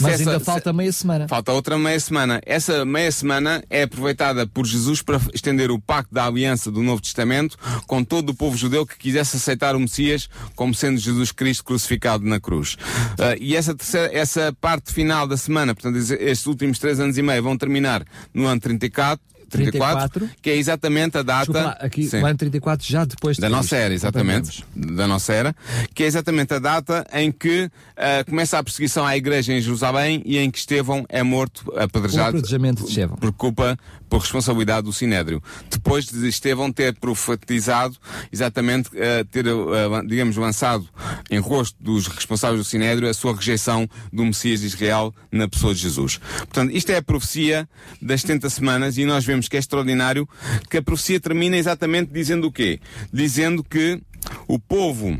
[0.00, 1.28] Mas essa, ainda falta meia semana.
[1.28, 2.40] Falta outra meia semana.
[2.46, 7.02] Essa meia semana é aproveitada por Jesus para estender o pacto da aliança do Novo
[7.02, 11.64] Testamento com todo o povo judeu que quisesse aceitar o Messias como sendo Jesus Cristo
[11.64, 12.74] crucificado na cruz.
[12.74, 17.22] Uh, e essa, terceira, essa parte final da semana, portanto, estes últimos três anos e
[17.22, 18.04] meio vão terminar
[18.34, 21.52] no ano 34, 34, 34, que é exatamente a data.
[21.52, 22.20] Lá, aqui sim.
[22.20, 25.54] o ano 34 já depois de da nossa era, exatamente, da nossa era,
[25.94, 30.22] que é exatamente a data em que uh, começa a perseguição à igreja em Jerusalém
[30.24, 33.78] e em que Estevão é morto apedrejado por, por culpa
[34.10, 35.40] por responsabilidade do Sinédrio.
[35.70, 37.96] Depois de Estevão ter profetizado,
[38.32, 40.86] exatamente, uh, ter, uh, digamos, lançado
[41.30, 45.72] em rosto dos responsáveis do Sinédrio a sua rejeição do Messias de Israel na pessoa
[45.72, 46.18] de Jesus.
[46.38, 47.68] Portanto, isto é a profecia
[48.02, 50.28] das 70 semanas e nós vemos que é extraordinário
[50.68, 52.80] que a profecia termina exatamente dizendo o quê?
[53.12, 54.00] Dizendo que
[54.46, 55.18] o povo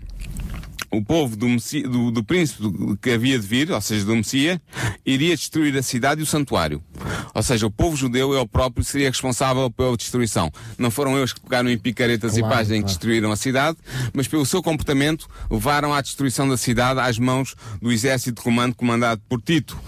[0.90, 1.46] o povo do,
[1.88, 2.62] do, do príncipe
[3.00, 4.58] que havia de vir, ou seja, do Messias,
[5.06, 6.82] iria destruir a cidade e o santuário.
[7.34, 10.50] Ou seja, o povo judeu, ele próprio, seria responsável pela destruição.
[10.76, 12.82] Não foram eles que pegaram em picaretas claro, e páginas claro.
[12.82, 13.78] e destruíram a cidade,
[14.12, 19.22] mas pelo seu comportamento levaram à destruição da cidade às mãos do exército romano comandado
[19.28, 19.78] por Tito.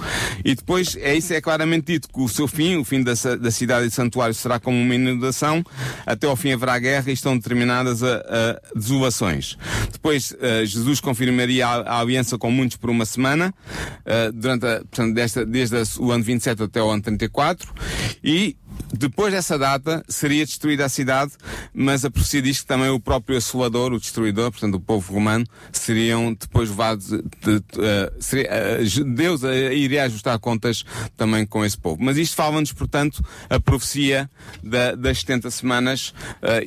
[0.44, 3.50] E depois, é isso é claramente dito, que o seu fim, o fim da, da
[3.50, 5.64] cidade e do santuário será como uma inundação,
[6.06, 9.56] até ao fim haverá guerra e estão determinadas a, a desolações.
[9.92, 13.54] Depois, uh, Jesus confirmaria a, a, aliança com muitos por uma semana,
[14.00, 17.72] uh, durante a, portanto, desta, desde o ano 27 até o ano 34,
[18.22, 18.56] e
[18.92, 21.32] depois dessa data seria destruída a cidade,
[21.72, 25.46] mas a profecia diz que também o próprio assolador, o destruidor, portanto o povo romano,
[25.72, 27.06] seriam depois levados.
[27.08, 28.50] De, de, uh, seria,
[28.80, 30.84] uh, Deus uh, iria ajustar contas
[31.16, 32.02] também com esse povo.
[32.02, 34.30] Mas isto fala-nos, portanto, a profecia
[34.62, 36.12] da, das 70 semanas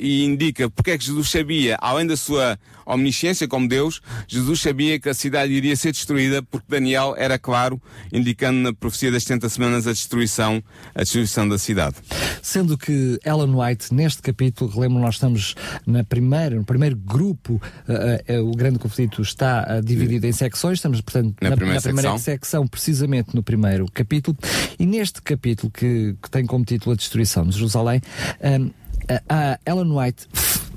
[0.00, 4.98] e indica porque é que Jesus sabia, além da sua omnisciência como Deus, Jesus sabia
[4.98, 7.80] que a cidade iria ser destruída porque Daniel era claro,
[8.12, 10.62] indicando na profecia das 70 semanas a destruição,
[10.94, 11.96] a destruição da cidade.
[12.40, 15.54] Sendo que Ellen White, neste capítulo, relembro, nós estamos
[15.86, 20.78] na primeira, no primeiro grupo, uh, uh, o grande conflito está uh, dividido em secções,
[20.78, 22.18] estamos, portanto, na, na primeira, na primeira secção.
[22.18, 22.66] secção.
[22.66, 24.36] precisamente no primeiro capítulo,
[24.78, 28.00] e neste capítulo, que, que tem como título a destruição de Jerusalém,
[29.28, 30.26] a Ellen White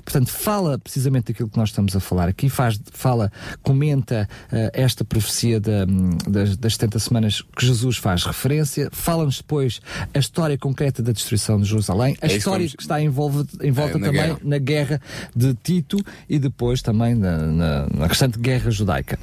[0.10, 5.06] portanto, fala precisamente daquilo que nós estamos a falar aqui, faz, fala, comenta uh, esta
[5.06, 5.86] profecia da,
[6.28, 9.80] das, das 70 semanas que Jesus faz referência, fala-nos depois
[10.12, 13.98] a história concreta da destruição de Jerusalém, a é história que, que está envolta, envolta
[13.98, 14.40] é, na também guerra.
[14.44, 15.02] na guerra
[15.36, 19.20] de Tito e depois também na, na, na restante guerra judaica.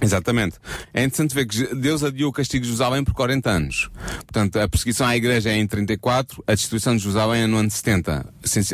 [0.00, 0.56] Exatamente.
[0.94, 3.90] É interessante ver que Deus adiou o castigo de Jerusalém por 40 anos.
[4.18, 7.70] Portanto, a perseguição à igreja é em 34, a destruição de Jerusalém é no ano
[7.70, 8.26] 70.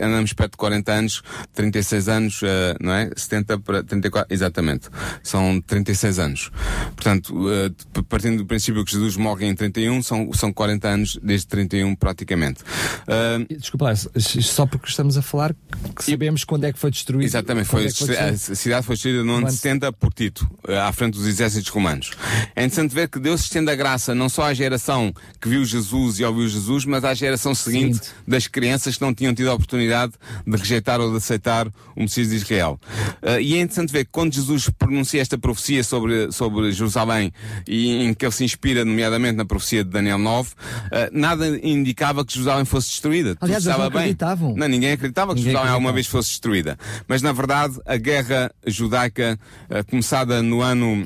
[0.02, 1.22] Andamos perto de 40 anos,
[1.54, 2.46] 36 anos, uh,
[2.80, 3.10] não é?
[3.16, 4.88] 70 para 34, exatamente.
[5.22, 6.50] São 36 anos.
[6.94, 11.46] Portanto, uh, partindo do princípio que Jesus morre em 31, são, são 40 anos desde
[11.46, 12.62] 31 praticamente.
[12.62, 15.54] Uh, Desculpa, só porque estamos a falar
[15.96, 17.26] que sabemos quando é que foi destruído.
[17.26, 21.13] Exatamente, foi, é foi a cidade foi destruída no ano 70 por Tito, à frente
[21.14, 22.10] dos exércitos romanos.
[22.54, 26.18] É interessante ver que Deus estende a graça não só à geração que viu Jesus
[26.18, 28.12] e ouviu Jesus, mas à geração seguinte Sim.
[28.26, 30.12] das crianças que não tinham tido a oportunidade
[30.46, 32.80] de rejeitar ou de aceitar o Messias de Israel.
[33.22, 37.32] Uh, e é interessante ver que quando Jesus pronuncia esta profecia sobre, sobre Jerusalém
[37.66, 40.54] e em que ele se inspira, nomeadamente na profecia de Daniel 9, uh,
[40.90, 43.36] eh, nada indicava que Jerusalém fosse destruída.
[43.40, 44.54] Aliás, eles não acreditavam.
[44.56, 46.78] Não, ninguém acreditava que ninguém Jerusalém alguma vez fosse destruída.
[47.06, 49.38] Mas na verdade, a guerra judaica,
[49.70, 51.03] uh, começada no ano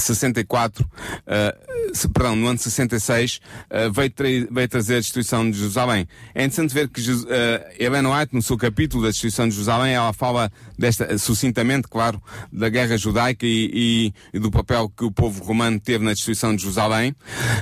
[0.00, 6.08] 64, uh, perdão, no ano 66, uh, veio, tra veio trazer a destruição de Jerusalém.
[6.34, 10.50] É interessante ver que uh, White, no seu capítulo da destruição de Jerusalém, ela fala
[10.78, 12.20] desta, sucintamente, claro,
[12.52, 16.54] da guerra judaica e, e, e, do papel que o povo romano teve na destruição
[16.54, 17.14] de Jerusalém,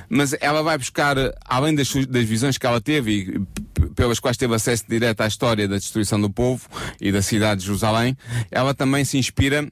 [0.09, 4.55] mas ela vai buscar, além das, das visões que ela teve e pelas quais teve
[4.55, 6.69] acesso direto à história da destruição do povo
[7.01, 8.17] e da cidade de Jerusalém,
[8.51, 9.67] ela também se inspira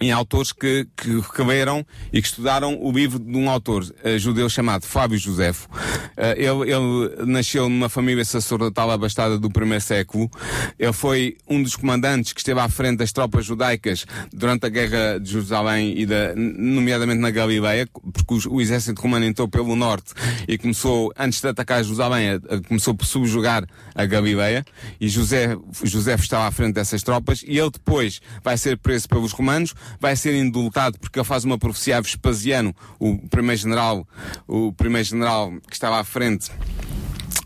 [0.00, 4.48] em autores que, que releram e que estudaram o livro de um autor uh, judeu
[4.48, 5.68] chamado Fábio Josefo.
[5.68, 10.30] Uh, ele, ele, nasceu numa família sacerdotal abastada do primeiro século.
[10.78, 15.18] Ele foi um dos comandantes que esteve à frente das tropas judaicas durante a guerra
[15.18, 20.12] de Jerusalém e da, nomeadamente na Galileia, porque o, o, exército romano entrou pelo norte
[20.48, 24.64] e começou, antes de atacar Jerusalém, a, a, começou por subjugar a Galileia
[25.00, 29.32] e José, José estava à frente dessas tropas e ele depois vai ser preso pelos
[29.32, 34.06] romanos, vai ser indultado porque ele faz uma profecia a Vespasiano, o primeiro general,
[34.46, 36.50] o primeiro general que estava à frente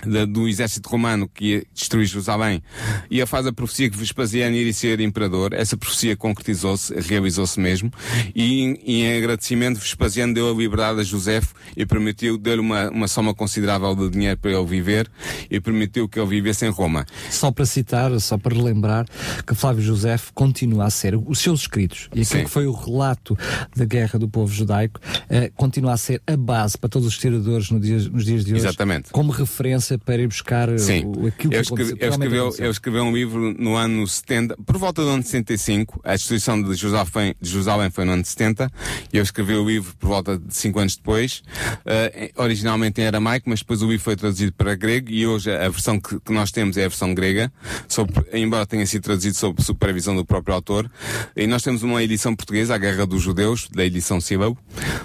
[0.06, 2.62] da, do exército romano que ia destruir Jerusalém,
[3.11, 5.52] e a faz a profecia que Vespasiano iria ser imperador.
[5.52, 7.90] Essa profecia concretizou-se, realizou-se mesmo,
[8.34, 11.40] e, em agradecimento Vespasiano deu a liberdade a José
[11.76, 15.11] e permitiu, deu-lhe uma, uma soma considerável de dinheiro para ele viver
[15.50, 17.06] e permitiu que ele vivesse em Roma.
[17.30, 19.06] Só para citar, só para relembrar,
[19.46, 22.44] que Flávio José continua a ser, os seus escritos, e aquilo Sim.
[22.44, 23.37] que foi o relato
[23.76, 27.70] da guerra do povo judaico, eh, continua a ser a base para todos os historiadores
[27.70, 29.11] no dia, nos dias de hoje, Exatamente.
[29.11, 31.05] como referência para ir buscar Sim.
[31.07, 34.77] o, aquilo eu que escrevi, eu escreveu, eu escrevi um livro no ano 70, por
[34.77, 38.70] volta do ano 65, a destruição de Jerusalém, de Jerusalém foi no ano 70,
[39.12, 41.42] e eu escrevi o livro por volta de 5 anos depois,
[41.87, 45.68] uh, originalmente em aramaico, mas depois o livro foi traduzido para grego, e hoje a
[45.68, 47.53] versão que, que nós temos é a versão grega,
[47.87, 50.90] sobre, embora tenha sido traduzido sob supervisão do próprio autor,
[51.37, 54.59] e nós temos uma edição portuguesa, A Guerra dos Judeus, da edição Sílabo,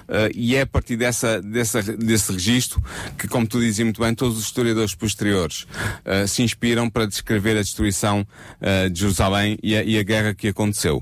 [0.09, 2.81] uh, e é a partir dessa, dessa, desse registro
[3.17, 5.67] que, como tu dizia muito bem, todos os historiadores historiadores posteriores
[6.05, 8.25] uh, se inspiram para descrever a destruição
[8.61, 11.01] uh, de Jerusalém e a, e a guerra que aconteceu.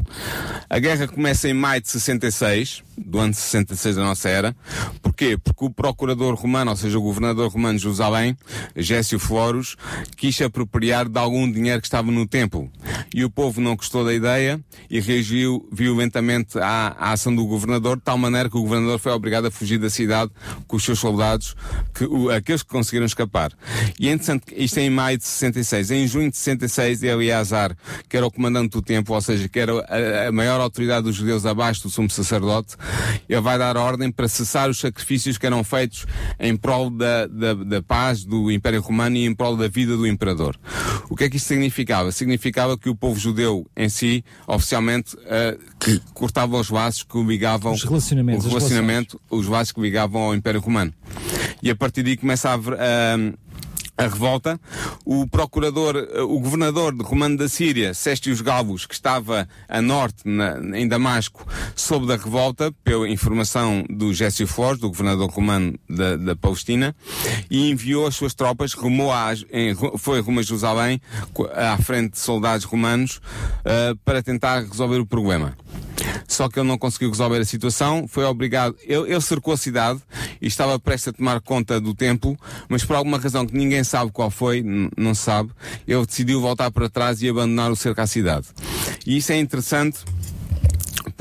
[0.70, 4.56] A guerra começa em maio de 66, do ano 66 da nossa era.
[5.02, 5.38] Porquê?
[5.38, 8.38] Porque o procurador romano, ou seja, o governador romano de Jerusalém,
[8.76, 9.76] Gécio Florus,
[10.18, 12.70] quis apropriar de algum dinheiro que estava no templo.
[13.14, 17.98] E o povo não gostou da ideia e reagiu violentamente à, à ação do governador,
[17.98, 20.32] de tal maneira que o governador foi obrigado a fugir da cidade
[20.68, 21.56] com os seus soldados,
[21.94, 22.06] que,
[22.36, 23.52] aqueles que conseguiram escapar.
[24.00, 25.92] E entretanto, isto é em maio de 66.
[25.92, 27.76] Em junho de 66, Eleazar,
[28.10, 31.16] que era o comandante do templo, ou seja, que era a, a maior autoridade dos
[31.16, 32.76] judeus abaixo do sumo sacerdote,
[33.28, 36.06] ele vai dar ordem para cessar os sacrifícios que eram feitos
[36.40, 40.08] em prol da, da, da paz do Império Romano e em prol da vida do
[40.08, 40.58] imperador.
[41.10, 42.12] O que é que isto significava?
[42.12, 47.74] Significava que o povo judeu em si, oficialmente, uh, que cortava os vasos que ligavam
[47.74, 50.94] os relacionamentos, o relacionamento, os vasos que ligavam ao Império Romano.
[51.62, 53.51] E a partir daí começava a,
[53.98, 54.60] a revolta.
[55.06, 60.78] O procurador, o governador de romano da Síria, Céstios Galvos, que estava a norte, na,
[60.78, 66.36] em Damasco, soube da revolta, pela informação do Gécio Flores, do governador romano da, da
[66.36, 66.96] Palestina,
[67.50, 71.02] e enviou as suas tropas, rumou a, em, foi rumo a Jerusalém,
[71.54, 75.56] à frente de soldados romanos, uh, para tentar resolver o problema
[76.28, 80.00] só que ele não conseguiu resolver a situação, foi obrigado, ele, ele cercou a cidade
[80.42, 82.38] e estava prestes a tomar conta do templo,
[82.68, 84.64] mas por alguma razão que ninguém sabe qual foi,
[84.98, 85.52] não sabe,
[85.88, 88.48] ele decidiu voltar para trás e abandonar o cerco à cidade.
[89.06, 90.00] E isso é interessante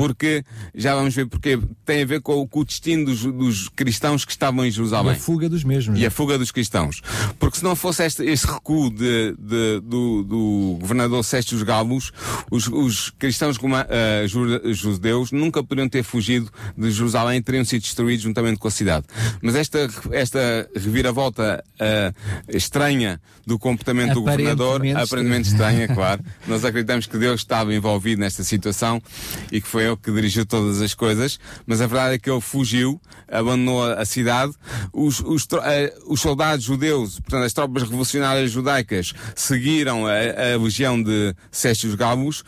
[0.07, 4.25] porque já vamos ver porque tem a ver com, com o destino dos, dos, cristãos
[4.25, 5.13] que estavam em Jerusalém.
[5.13, 5.99] E a fuga dos mesmos.
[5.99, 7.03] E a fuga dos cristãos.
[7.39, 12.13] Porque se não fosse este, este recuo de, de, do, do, governador Sérgio Galvos,
[12.51, 18.23] os, os cristãos uh, judeus nunca poderiam ter fugido de Jerusalém e teriam sido destruídos
[18.23, 19.07] juntamente com a cidade.
[19.43, 27.07] Mas esta, esta reviravolta uh, estranha do comportamento do governador, aparentemente estranha, claro, nós acreditamos
[27.07, 29.03] que Deus estava envolvido nesta situação
[29.51, 32.41] e que foi ele que dirigiu todas as coisas, mas a verdade é que ele
[32.41, 33.01] fugiu,
[33.31, 34.53] abandonou a cidade.
[34.93, 35.59] Os, os, uh,
[36.07, 40.13] os soldados judeus, portanto, as tropas revolucionárias judaicas, seguiram a,
[40.55, 42.45] a legião de Sérgio Galvos,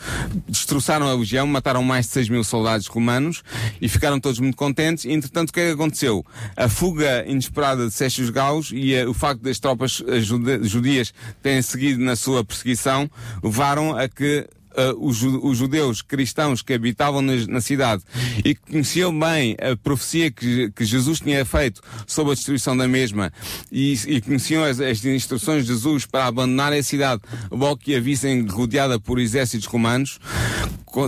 [0.49, 3.43] destroçaram a legião, mataram mais de 6 mil soldados romanos
[3.81, 5.05] e ficaram todos muito contentes.
[5.05, 6.25] Entretanto, o que é que aconteceu?
[6.57, 10.21] A fuga inesperada de Sérgio Galvos e uh, o facto das tropas uh,
[10.63, 13.11] judias terem seguido na sua perseguição
[13.43, 18.03] levaram a que uh, os, os, judeus cristãos que habitavam na, na, cidade
[18.45, 22.89] e que conheciam bem a profecia que, que, Jesus tinha feito sobre a destruição da
[22.89, 23.33] mesma
[23.71, 28.01] e, e conheciam as, as, instruções de Jesus para abandonar a cidade logo que a
[28.01, 30.19] vissem rodeada por exércitos romanos,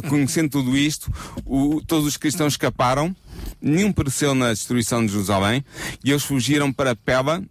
[0.09, 1.13] conhecendo tudo isto,
[1.45, 3.15] o, todos os cristãos escaparam,
[3.61, 5.65] nenhum pereceu na destruição de Jerusalém
[6.03, 7.43] e eles fugiram para Pela,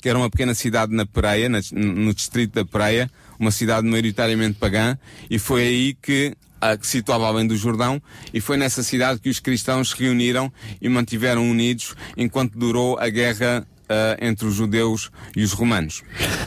[0.00, 4.98] que era uma pequena cidade na Pereia, no distrito da Pereia, uma cidade maioritariamente pagã,
[5.30, 8.02] e foi aí que a que situava além do Jordão,
[8.34, 13.08] e foi nessa cidade que os cristãos se reuniram e mantiveram unidos enquanto durou a
[13.08, 13.66] guerra
[14.20, 16.02] entre os judeus e os romanos.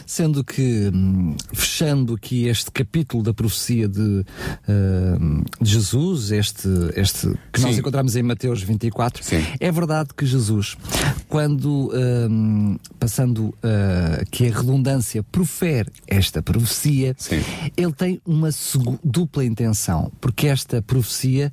[0.06, 7.28] Sendo que, hum, fechando aqui este capítulo da profecia de, uh, de Jesus, este, este
[7.52, 7.66] que Sim.
[7.66, 9.44] nós encontramos em Mateus 24, Sim.
[9.58, 10.76] é verdade que Jesus,
[11.28, 17.42] quando, uh, passando uh, que a redundância profere esta profecia, Sim.
[17.76, 18.50] ele tem uma
[19.02, 21.52] dupla intenção, porque esta profecia,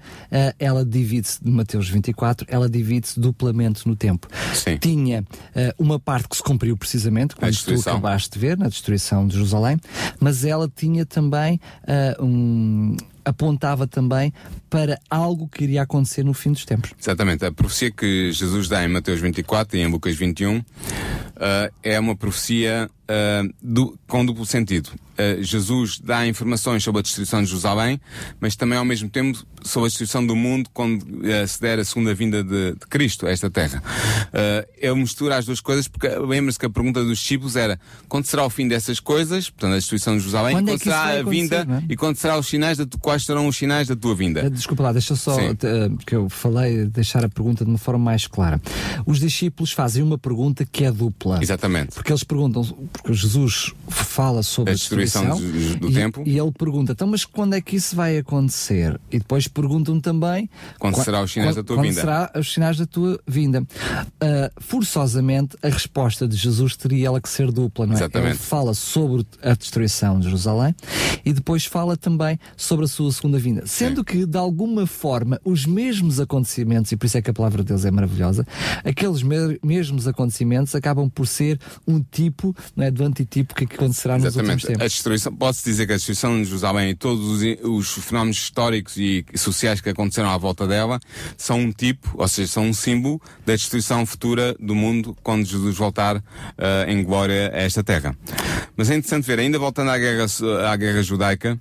[0.57, 4.27] ela divide-se, de Mateus 24, ela divide-se duplamente no tempo.
[4.79, 5.23] Tinha
[5.79, 9.79] uma parte que se cumpriu precisamente, como tu acabaste de ver, na destruição de Jerusalém,
[10.19, 11.59] mas ela tinha também
[12.19, 14.33] uh, um, apontava também
[14.69, 16.91] para algo que iria acontecer no fim dos tempos.
[16.99, 17.45] Exatamente.
[17.45, 20.63] A profecia que Jesus dá em Mateus 24 e em Lucas 21 uh,
[21.81, 24.89] é uma profecia uh, du com duplo sentido.
[24.89, 27.99] Uh, Jesus dá informações sobre a destruição de Jerusalém,
[28.39, 31.83] mas também ao mesmo tempo sobre a destruição do mundo quando uh, se der a
[31.83, 33.83] segunda vinda de, de Cristo a esta terra.
[34.27, 38.25] Uh, ele mistura as duas coisas porque lembra-se que a pergunta dos discípulos era quando
[38.25, 41.23] será o fim dessas coisas, portanto a destruição de Jerusalém, Quando é quando será a
[41.23, 41.83] vinda é?
[41.89, 44.49] e quando será os sinais da tu, quais serão os sinais da tua vinda.
[44.49, 45.55] Desculpa lá, deixa só Sim.
[46.05, 48.61] que eu falei, deixar a pergunta de uma forma mais clara.
[49.05, 51.39] Os discípulos fazem uma pergunta que é dupla.
[51.41, 51.95] Exatamente.
[51.95, 52.63] Porque eles perguntam,
[53.01, 56.23] porque Jesus fala sobre A a destruição destruição, do- do e, templo.
[56.25, 58.99] E ele pergunta, então, mas quando é que isso vai acontecer?
[59.11, 62.01] E depois perguntam também Quando qua- será os sinais quando- da tua quando vinda?
[62.01, 63.65] será os sinais da tua vinda?
[64.21, 67.97] Ah, forçosamente, a resposta de Jesus teria ela que ser dupla, não é?
[67.97, 68.31] Exatamente.
[68.31, 70.75] Ele fala sobre a destruição de Jerusalém
[71.25, 73.63] e depois fala também sobre a sua segunda vinda.
[73.65, 77.63] Sendo que, de alguma forma, os mesmos acontecimentos, e por isso é que a palavra
[77.63, 78.45] de Deus é maravilhosa,
[78.83, 84.17] aqueles me- mesmos acontecimentos acabam por ser um tipo, não é, do antitipo que acontecerá
[84.17, 84.65] nos últimos Exatamente.
[84.65, 84.93] A tempos.
[84.93, 89.25] destruição, pode-se dizer que a destruição de Jerusalém e todos os, os fenómenos históricos e
[89.35, 90.99] sociais que aconteceram à volta dela
[91.37, 95.77] são um tipo, ou seja, são um símbolo da destruição futura do mundo quando Jesus
[95.77, 96.23] voltar
[96.57, 98.15] eh, em glória a esta terra.
[98.75, 100.25] Mas é interessante ver, ainda voltando à guerra,
[100.71, 101.59] à guerra judaica,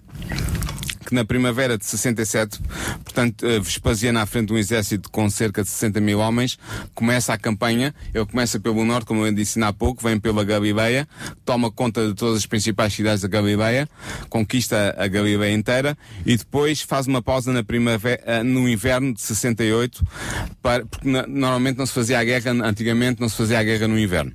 [1.08, 2.60] que na primavera de 67,
[3.02, 6.58] portanto, eh, Vespasiano à frente de um exército com cerca de 60 mil homens,
[6.94, 11.08] começa a campanha, ele começa pelo norte, como eu disse há pouco, vem pela Galileia,
[11.46, 13.88] toma conta de todas as principais cidades da Galileia,
[14.28, 15.96] conquista a Galileia inteira
[16.26, 20.04] e depois faz uma pausa na primavera, eh, no inverno de 68,
[20.60, 23.98] para, porque normalmente não se fazia a guerra, antigamente não se fazia a guerra no
[23.98, 24.34] inverno.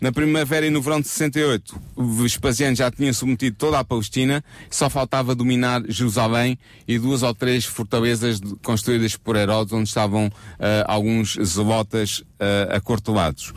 [0.00, 4.90] Na primavera e no verão de 68, Vespasiano já tinha submetido toda a Palestina, só
[4.90, 11.38] faltava dominar Jerusalém e duas ou três fortalezas construídas por Herodes, onde estavam ah, alguns
[11.42, 13.52] zelotas ah, acortelados.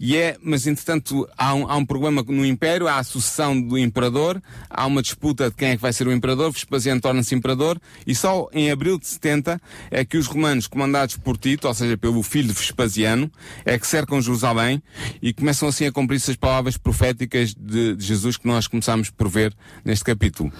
[0.00, 3.76] E é, mas entretanto há um, há um problema no Império, há a sucessão do
[3.76, 4.40] Imperador,
[4.70, 8.14] há uma disputa de quem é que vai ser o Imperador, Vespasiano torna-se Imperador, e
[8.14, 9.60] só em abril de 70
[9.90, 13.30] é que os romanos, comandados por Tito, ou seja, pelo filho de Vespasiano,
[13.64, 14.82] é que cercam Jerusalém
[15.20, 19.28] e começam assim a cumprir-se as palavras proféticas de, de Jesus que nós começamos por
[19.28, 19.52] ver
[19.84, 20.52] neste capítulo.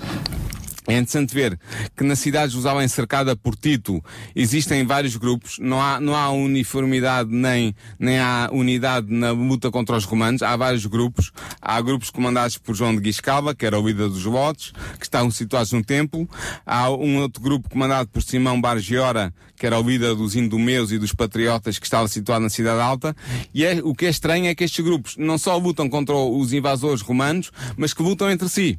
[0.89, 1.61] É interessante ver
[1.95, 4.03] que na cidade de Jerusalém cercada por Tito
[4.35, 9.95] existem vários grupos, não há, não há uniformidade nem, nem há unidade na luta contra
[9.97, 11.31] os romanos, há vários grupos.
[11.61, 15.31] Há grupos comandados por João de Guiscalva, que era o líder dos lotes, que estavam
[15.31, 16.27] situados no templo.
[16.65, 20.99] Há um outro grupo comandado por Simão Bargiora, que era o líder dos Indomeus e
[20.99, 23.15] dos Patriotas, que estava situado na Cidade Alta.
[23.53, 26.55] E é, o que é estranho é que estes grupos não só lutam contra os
[26.55, 28.79] invasores romanos, mas que lutam entre si.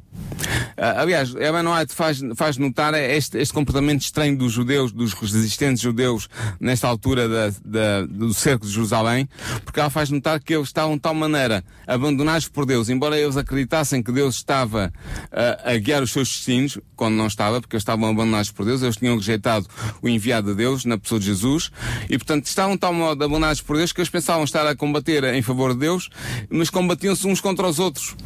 [0.82, 6.26] Ah, aliás, White faz, faz notar este, este comportamento estranho dos judeus, dos resistentes judeus,
[6.58, 9.28] nesta altura da, da- do cerco de Jerusalém,
[9.62, 13.36] porque ela faz notar que eles estavam de tal maneira abandonados por Deus, embora eles
[13.36, 14.90] acreditassem que Deus estava
[15.30, 18.80] ah, a guiar os seus destinos, quando não estava, porque eles estavam abandonados por Deus,
[18.80, 19.66] eles tinham rejeitado
[20.00, 21.70] o enviado de Deus na pessoa de Jesus,
[22.08, 25.24] e portanto estavam de tal modo abandonados por Deus que eles pensavam estar a combater
[25.24, 26.08] em favor de Deus,
[26.48, 28.16] mas combatiam-se uns contra os outros.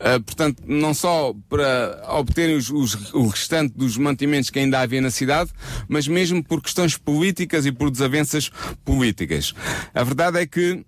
[0.00, 5.00] Ah, portanto, não só para obterem os, os- o restante dos mantimentos que ainda havia
[5.00, 5.50] na cidade,
[5.88, 8.50] mas mesmo por questões políticas e por desavenças
[8.84, 9.54] políticas.
[9.94, 10.84] A verdade é que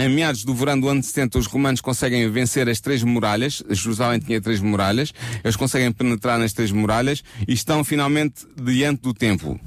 [0.00, 3.62] em meados do verão do ano 70, os romanos conseguem vencer as três muralhas.
[3.70, 5.12] Jerusalém tinha três muralhas.
[5.44, 9.60] Eles conseguem penetrar nas três muralhas e estão finalmente diante do templo.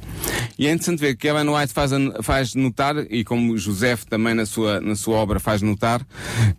[0.59, 1.91] E é interessante ver que Ellen White faz,
[2.21, 6.05] faz notar, e como José também na sua, na sua obra faz notar,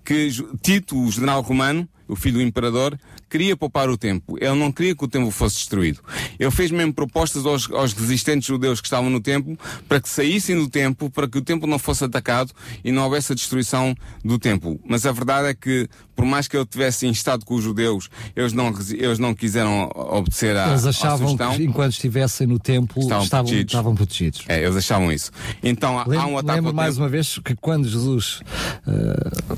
[0.04, 0.28] que
[0.62, 2.98] Tito, o general romano, o filho do imperador,
[3.28, 4.36] queria poupar o templo.
[4.40, 6.00] Ele não queria que o templo fosse destruído.
[6.38, 9.58] Ele fez mesmo propostas aos, aos resistentes judeus que estavam no templo
[9.88, 12.52] para que saíssem do templo, para que o templo não fosse atacado
[12.84, 14.78] e não houvesse a destruição do templo.
[14.88, 18.52] Mas a verdade é que, por mais que ele tivesse instado com os judeus, eles
[18.52, 21.56] não, eles não quiseram obedecer à, Eles achavam sugestão.
[21.56, 23.72] que enquanto estivessem no templo Estavam estavam, protegidos.
[23.72, 24.44] estavam protegidos.
[24.48, 25.30] É, eles achavam isso.
[25.62, 28.40] Então há, há Lembro, um ataque lembro mais uma vez que quando Jesus
[28.86, 29.56] ah,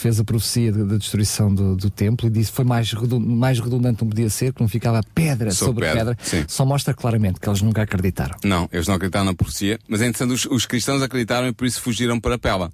[0.00, 4.08] fez a profecia da destruição do, do templo e disse foi mais, mais redundante não
[4.08, 6.44] podia ser, que não ficava pedra Sobre sobre, pedra, pedra, sim.
[6.48, 8.36] só mostra claramente que eles nunca acreditaram.
[8.44, 11.66] Não, eles não acreditaram na profecia, mas é interessante, os, os cristãos acreditaram e por
[11.66, 12.72] isso fugiram para Pela,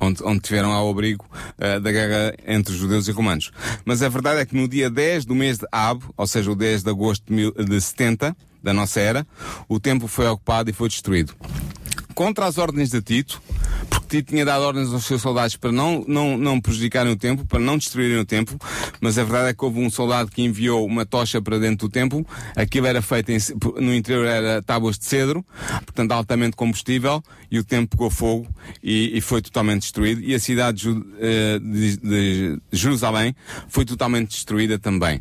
[0.00, 1.26] onde, onde tiveram ao abrigo
[1.58, 3.50] eh, da guerra entre os judeus e romanos.
[3.84, 6.56] Mas a verdade é que no dia 10 do mês de Ab, ou seja, o
[6.56, 9.26] 10 de agosto de, mil, de 70, da nossa era,
[9.68, 11.34] o templo foi ocupado e foi destruído.
[12.14, 13.42] Contra as ordens de Tito,
[13.90, 17.58] porque Tinha dado ordens aos seus soldados para não, não, não prejudicarem o templo, para
[17.58, 18.58] não destruírem o templo,
[19.00, 21.92] mas a verdade é que houve um soldado que enviou uma tocha para dentro do
[21.92, 23.38] templo, aquilo era feito em,
[23.80, 25.44] no interior era tábuas de cedro,
[25.84, 28.46] portanto altamente combustível, e o templo pegou fogo
[28.82, 33.34] e, e foi totalmente destruído, e a cidade de, de, de Jerusalém
[33.68, 35.20] foi totalmente destruída também.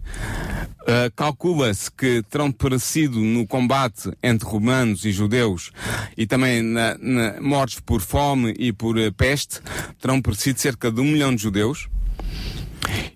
[0.84, 5.72] Uh, Calcula-se que terão perecido no combate entre romanos e judeus
[6.18, 9.60] e também na, na, mortos por fome e por uh, peste,
[10.00, 11.88] terão perecido cerca de um milhão de judeus.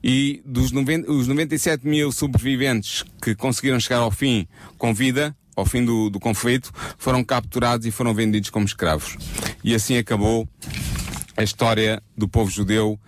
[0.03, 4.47] E dos 90, os 97 mil sobreviventes que conseguiram chegar ao fim
[4.77, 9.17] com vida, ao fim do, do conflito, foram capturados e foram vendidos como escravos.
[9.63, 10.47] E assim acabou
[11.35, 12.99] a história do povo judeu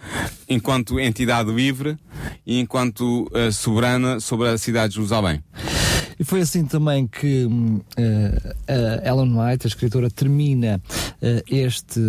[0.47, 1.97] enquanto entidade livre
[2.45, 5.43] e enquanto uh, soberana sobre a cidade de Jerusalém.
[6.19, 12.01] E foi assim também que uh, Ellen White, a escritora, termina uh, este,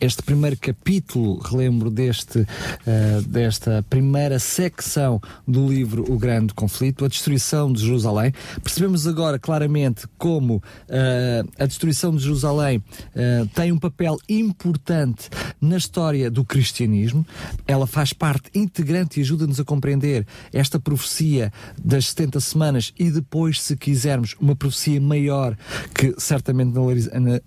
[0.00, 7.08] este primeiro capítulo, relembro deste, uh, desta primeira secção do livro O Grande Conflito, a
[7.08, 8.32] destruição de Jerusalém.
[8.62, 10.62] Percebemos agora claramente como
[11.58, 12.82] a destruição de Jerusalém
[13.54, 15.28] tem um papel importante
[15.60, 17.26] na história do cristianismo.
[17.66, 21.52] Ela faz parte integrante e ajuda-nos a compreender esta profecia
[21.82, 25.56] das 70 semanas e depois depois, se quisermos, uma profecia maior,
[25.94, 26.72] que certamente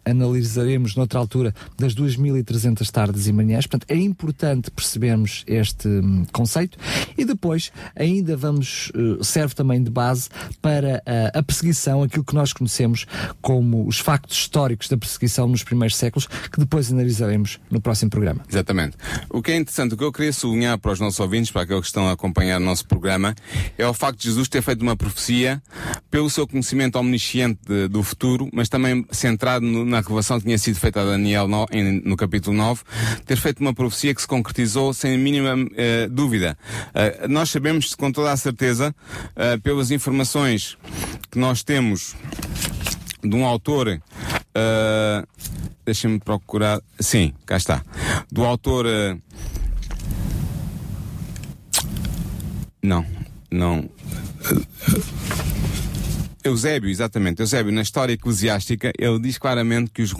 [0.05, 3.65] analisaremos noutra altura, das 2.300 tardes e manhãs.
[3.65, 6.77] Portanto, é importante percebermos este um, conceito
[7.17, 10.29] e depois ainda vamos, uh, serve também de base
[10.61, 13.05] para uh, a perseguição, aquilo que nós conhecemos
[13.41, 18.43] como os factos históricos da perseguição nos primeiros séculos, que depois analisaremos no próximo programa.
[18.49, 18.97] Exatamente.
[19.29, 21.81] O que é interessante, o que eu queria sublinhar para os nossos ouvintes, para aqueles
[21.81, 23.33] que estão a acompanhar o nosso programa,
[23.77, 25.61] é o facto de Jesus ter feito uma profecia
[26.09, 30.57] pelo seu conhecimento omnisciente de, do futuro, mas também centrado no, na revelação que tinha
[30.57, 32.83] sido feita a Daniel no, em, no capítulo 9,
[33.25, 36.57] ter feito uma profecia que se concretizou sem a mínima uh, dúvida.
[36.89, 38.95] Uh, nós sabemos com toda a certeza,
[39.31, 40.77] uh, pelas informações
[41.31, 42.15] que nós temos
[43.23, 45.27] de um autor, uh,
[45.85, 47.83] deixem-me procurar, sim, cá está,
[48.31, 49.21] do autor, uh,
[52.81, 53.05] não,
[53.49, 53.89] não,
[56.43, 57.41] Eusébio, exatamente.
[57.41, 60.11] Eusébio, na história eclesiástica, ele diz claramente que os,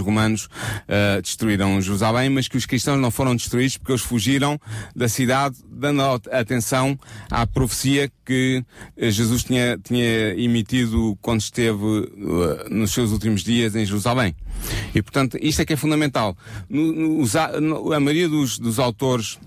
[0.00, 4.58] romanos uh, destruíram Jerusalém, mas que os cristãos não foram destruídos porque eles fugiram
[4.94, 6.98] da cidade, dando atenção
[7.30, 8.64] à profecia que
[8.96, 14.34] uh, Jesus tinha, tinha emitido quando esteve uh, nos seus últimos dias em Jerusalém.
[14.94, 16.36] E, portanto, isto é que é fundamental.
[16.68, 17.24] No,
[17.60, 19.38] no, a maioria dos, dos autores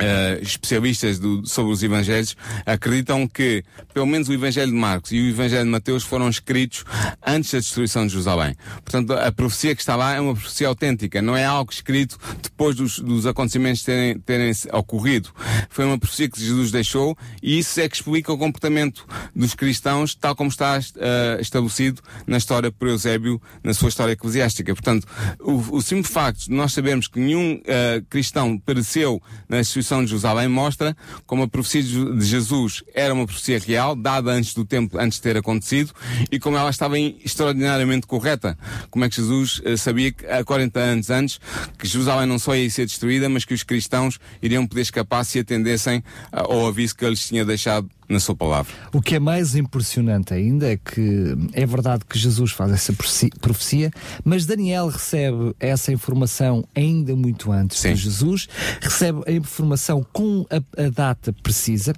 [0.00, 2.34] Uh, especialistas do, sobre os Evangelhos
[2.64, 6.84] acreditam que pelo menos o Evangelho de Marcos e o Evangelho de Mateus foram escritos
[7.24, 8.56] antes da destruição de Jerusalém.
[8.82, 12.76] Portanto, a profecia que está lá é uma profecia autêntica, não é algo escrito depois
[12.76, 15.30] dos, dos acontecimentos terem, terem ocorrido.
[15.68, 20.14] Foi uma profecia que Jesus deixou e isso é que explica o comportamento dos cristãos
[20.14, 24.72] tal como está uh, estabelecido na história por Eusébio, na sua história eclesiástica.
[24.74, 25.06] Portanto,
[25.40, 30.04] o, o simples facto de nós sabermos que nenhum uh, cristão pereceu na destruição destruição
[30.04, 34.64] de Jerusalém mostra como a profecia de Jesus era uma profecia real, dada antes do
[34.64, 35.92] tempo, antes de ter acontecido,
[36.30, 38.56] e como ela estava extraordinariamente correta.
[38.90, 41.40] Como é que Jesus uh, sabia que há 40 anos antes
[41.78, 45.40] que Jerusalém não só ia ser destruída, mas que os cristãos iriam poder escapar se
[45.40, 48.72] atendessem uh, ao aviso que ele lhes tinha deixado na sua palavra.
[48.92, 52.92] O que é mais impressionante ainda é que é verdade que Jesus faz essa
[53.40, 53.90] profecia,
[54.24, 57.94] mas Daniel recebe essa informação ainda muito antes Sim.
[57.94, 58.48] de Jesus,
[58.80, 61.94] recebe a informação com a, a data precisa.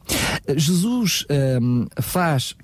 [0.57, 1.25] Jesus
[1.61, 2.55] um, faz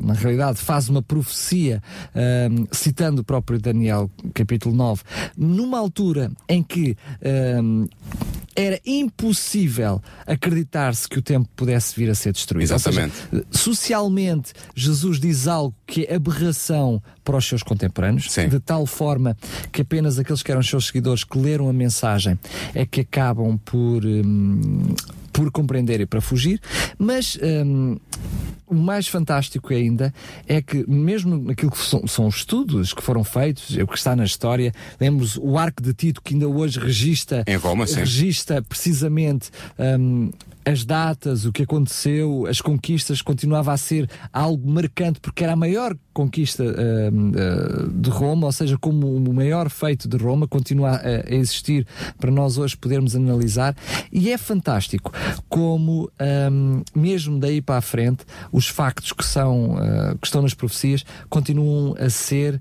[0.00, 1.82] na realidade faz uma profecia,
[2.14, 5.02] um, citando o próprio Daniel, capítulo 9,
[5.36, 6.96] numa altura em que
[7.62, 7.86] um,
[8.54, 12.72] era impossível acreditar-se que o tempo pudesse vir a ser destruído.
[12.72, 13.14] Exatamente.
[13.30, 18.48] Seja, socialmente, Jesus diz algo que é aberração para os seus contemporâneos, Sim.
[18.48, 19.36] de tal forma
[19.72, 22.38] que apenas aqueles que eram seus seguidores que leram a mensagem
[22.74, 24.04] é que acabam por.
[24.04, 24.94] Hum,
[25.32, 26.60] por compreender e para fugir,
[26.98, 27.96] mas hum,
[28.66, 30.14] o mais fantástico ainda
[30.46, 34.14] é que, mesmo naquilo que são, são os estudos que foram feitos, o que está
[34.14, 39.50] na história, lembro o arco de Tito que ainda hoje registra, em Roma, registra precisamente
[39.78, 40.30] um,
[40.64, 45.56] as datas, o que aconteceu, as conquistas, continuava a ser algo marcante, porque era a
[45.56, 50.90] maior conquista uh, uh, de Roma, ou seja, como o maior feito de Roma, continua
[50.90, 51.86] a, a, existir
[52.18, 53.74] para nós hoje podermos analisar.
[54.12, 55.12] E é fantástico
[55.48, 56.10] como,
[56.52, 60.52] um, mesmo daí para a frente, os os factos que são uh, que estão nas
[60.52, 62.60] profecias continuam a ser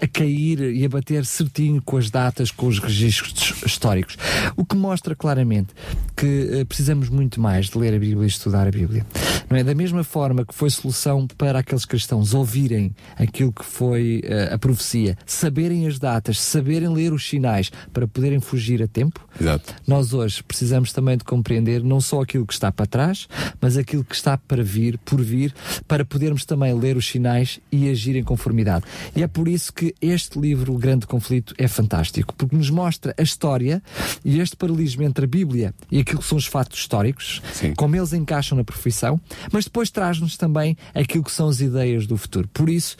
[0.00, 4.16] a cair e a bater certinho com as datas, com os registros históricos.
[4.56, 5.74] O que mostra claramente
[6.16, 9.06] que precisamos muito mais de ler a Bíblia e estudar a Bíblia.
[9.48, 14.22] Não é da mesma forma que foi solução para aqueles cristãos ouvirem aquilo que foi
[14.50, 19.20] a profecia, saberem as datas, saberem ler os sinais para poderem fugir a tempo.
[19.40, 19.74] Exato.
[19.86, 23.28] Nós hoje precisamos também de compreender não só aquilo que está para trás,
[23.60, 25.54] mas aquilo que está para vir, por vir,
[25.86, 28.84] para podermos também ler os sinais e agir em conformidade.
[29.14, 33.14] E é por isso que este livro, O Grande Conflito, é fantástico, porque nos mostra
[33.16, 33.82] a história
[34.24, 37.13] e este paralelismo entre a Bíblia e aquilo que são os fatos históricos,
[37.52, 37.74] Sim.
[37.74, 39.20] como eles encaixam na profissão,
[39.52, 42.48] mas depois traz-nos também aquilo que são as ideias do futuro.
[42.52, 42.96] Por isso,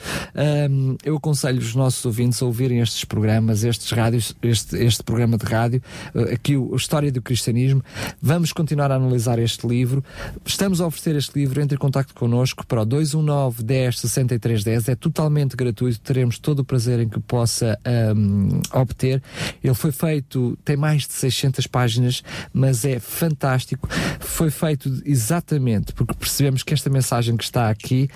[0.69, 5.37] hum, eu aconselho os nossos ouvintes a ouvirem estes programas, estes rádios, este, este programa
[5.37, 5.81] de rádio,
[6.13, 7.83] uh, aqui o, História do Cristianismo.
[8.21, 10.03] Vamos continuar a analisar este livro.
[10.45, 14.89] Estamos a oferecer este livro, entre em contato connosco para o 219 10 63 10.
[14.89, 17.77] É totalmente gratuito, teremos todo o prazer em que possa
[18.15, 19.21] um, obter.
[19.63, 23.87] Ele foi feito, tem mais de 600 páginas, mas é fantástico.
[24.19, 28.09] Foi feito exatamente porque percebemos que esta mensagem que está aqui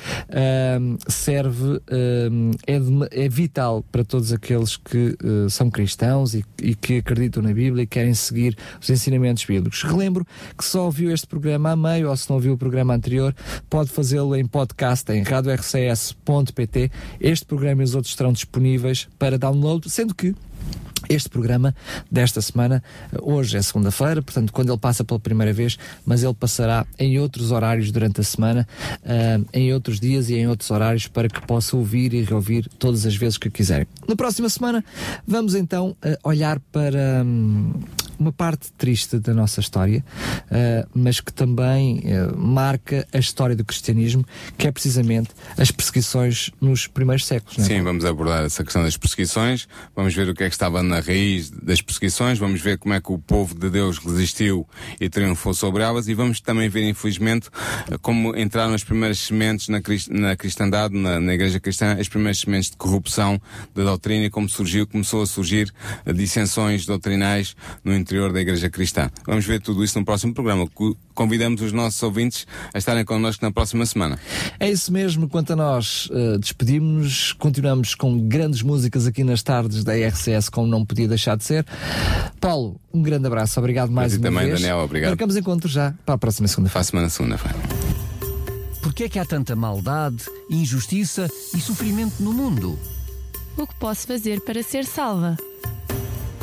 [0.80, 6.44] um, serve, um, é, de, é, vital para todos aqueles que uh, são cristãos e,
[6.62, 9.84] e, que acreditam na Bíblia e querem seguir os ensinamentos bíblicos.
[9.84, 10.26] Relembro
[10.58, 13.36] que só ouviu este programa a meio ou se não ouviu o programa anterior,
[13.70, 16.92] pode fazê-lo em podcast em radiorcs.pt.
[17.20, 20.36] Este programa e os outros estarão disponíveis para download, sendo que
[21.08, 21.76] este programa
[22.12, 22.84] desta semana,
[23.22, 27.52] hoje é segunda-feira, portanto, quando ele passa pela primeira vez, mas ele passará em outros
[27.52, 28.68] horários durante a semana,
[29.04, 33.06] uh, em outros dias e em outros horários, para que possa ouvir e reouvir todas
[33.06, 33.88] as vezes que quiserem.
[34.08, 34.84] Na próxima semana,
[35.28, 37.24] vamos então uh, olhar para.
[37.24, 37.74] Um,
[38.20, 40.04] uma parte triste da nossa história,
[40.46, 44.26] uh, mas que também uh, marca a história do cristianismo,
[44.58, 47.58] que é precisamente as perseguições nos primeiros séculos.
[47.60, 47.64] É?
[47.64, 51.00] Sim, vamos abordar essa questão das perseguições, vamos ver o que é que estava na
[51.00, 54.68] raiz das perseguições, vamos ver como é que o povo de Deus resistiu
[55.00, 57.50] e triunfou sobre elas e vamos também ver, infelizmente,
[58.02, 62.40] como entraram as primeiras sementes na, crist na cristandade, na, na, igreja cristã, as primeiras
[62.40, 63.40] sementes de corrupção
[63.74, 65.72] da doutrina e como surgiu, começou a surgir
[66.14, 69.10] dissensões doutrinais no interior da igreja cristã.
[69.26, 70.68] Vamos ver tudo isso no próximo programa.
[71.14, 74.20] Convidamos os nossos ouvintes a estarem connosco na próxima semana.
[74.60, 75.30] É isso mesmo.
[75.30, 77.34] Quanto a nós, uh, despedimos-nos.
[77.34, 81.66] Continuamos com grandes músicas aqui nas tardes da RCS, como não podia deixar de ser.
[82.40, 83.60] Paulo, um grande abraço.
[83.60, 84.62] Obrigado mais uma também, vez.
[84.62, 85.12] Daniel, obrigado.
[85.12, 86.74] Marcamos encontro já para a próxima segunda-feira.
[86.74, 87.58] Para a semana segunda-feira.
[88.82, 92.80] Porquê é que há tanta maldade, injustiça e sofrimento no mundo?
[93.58, 95.38] O que posso fazer para ser salva?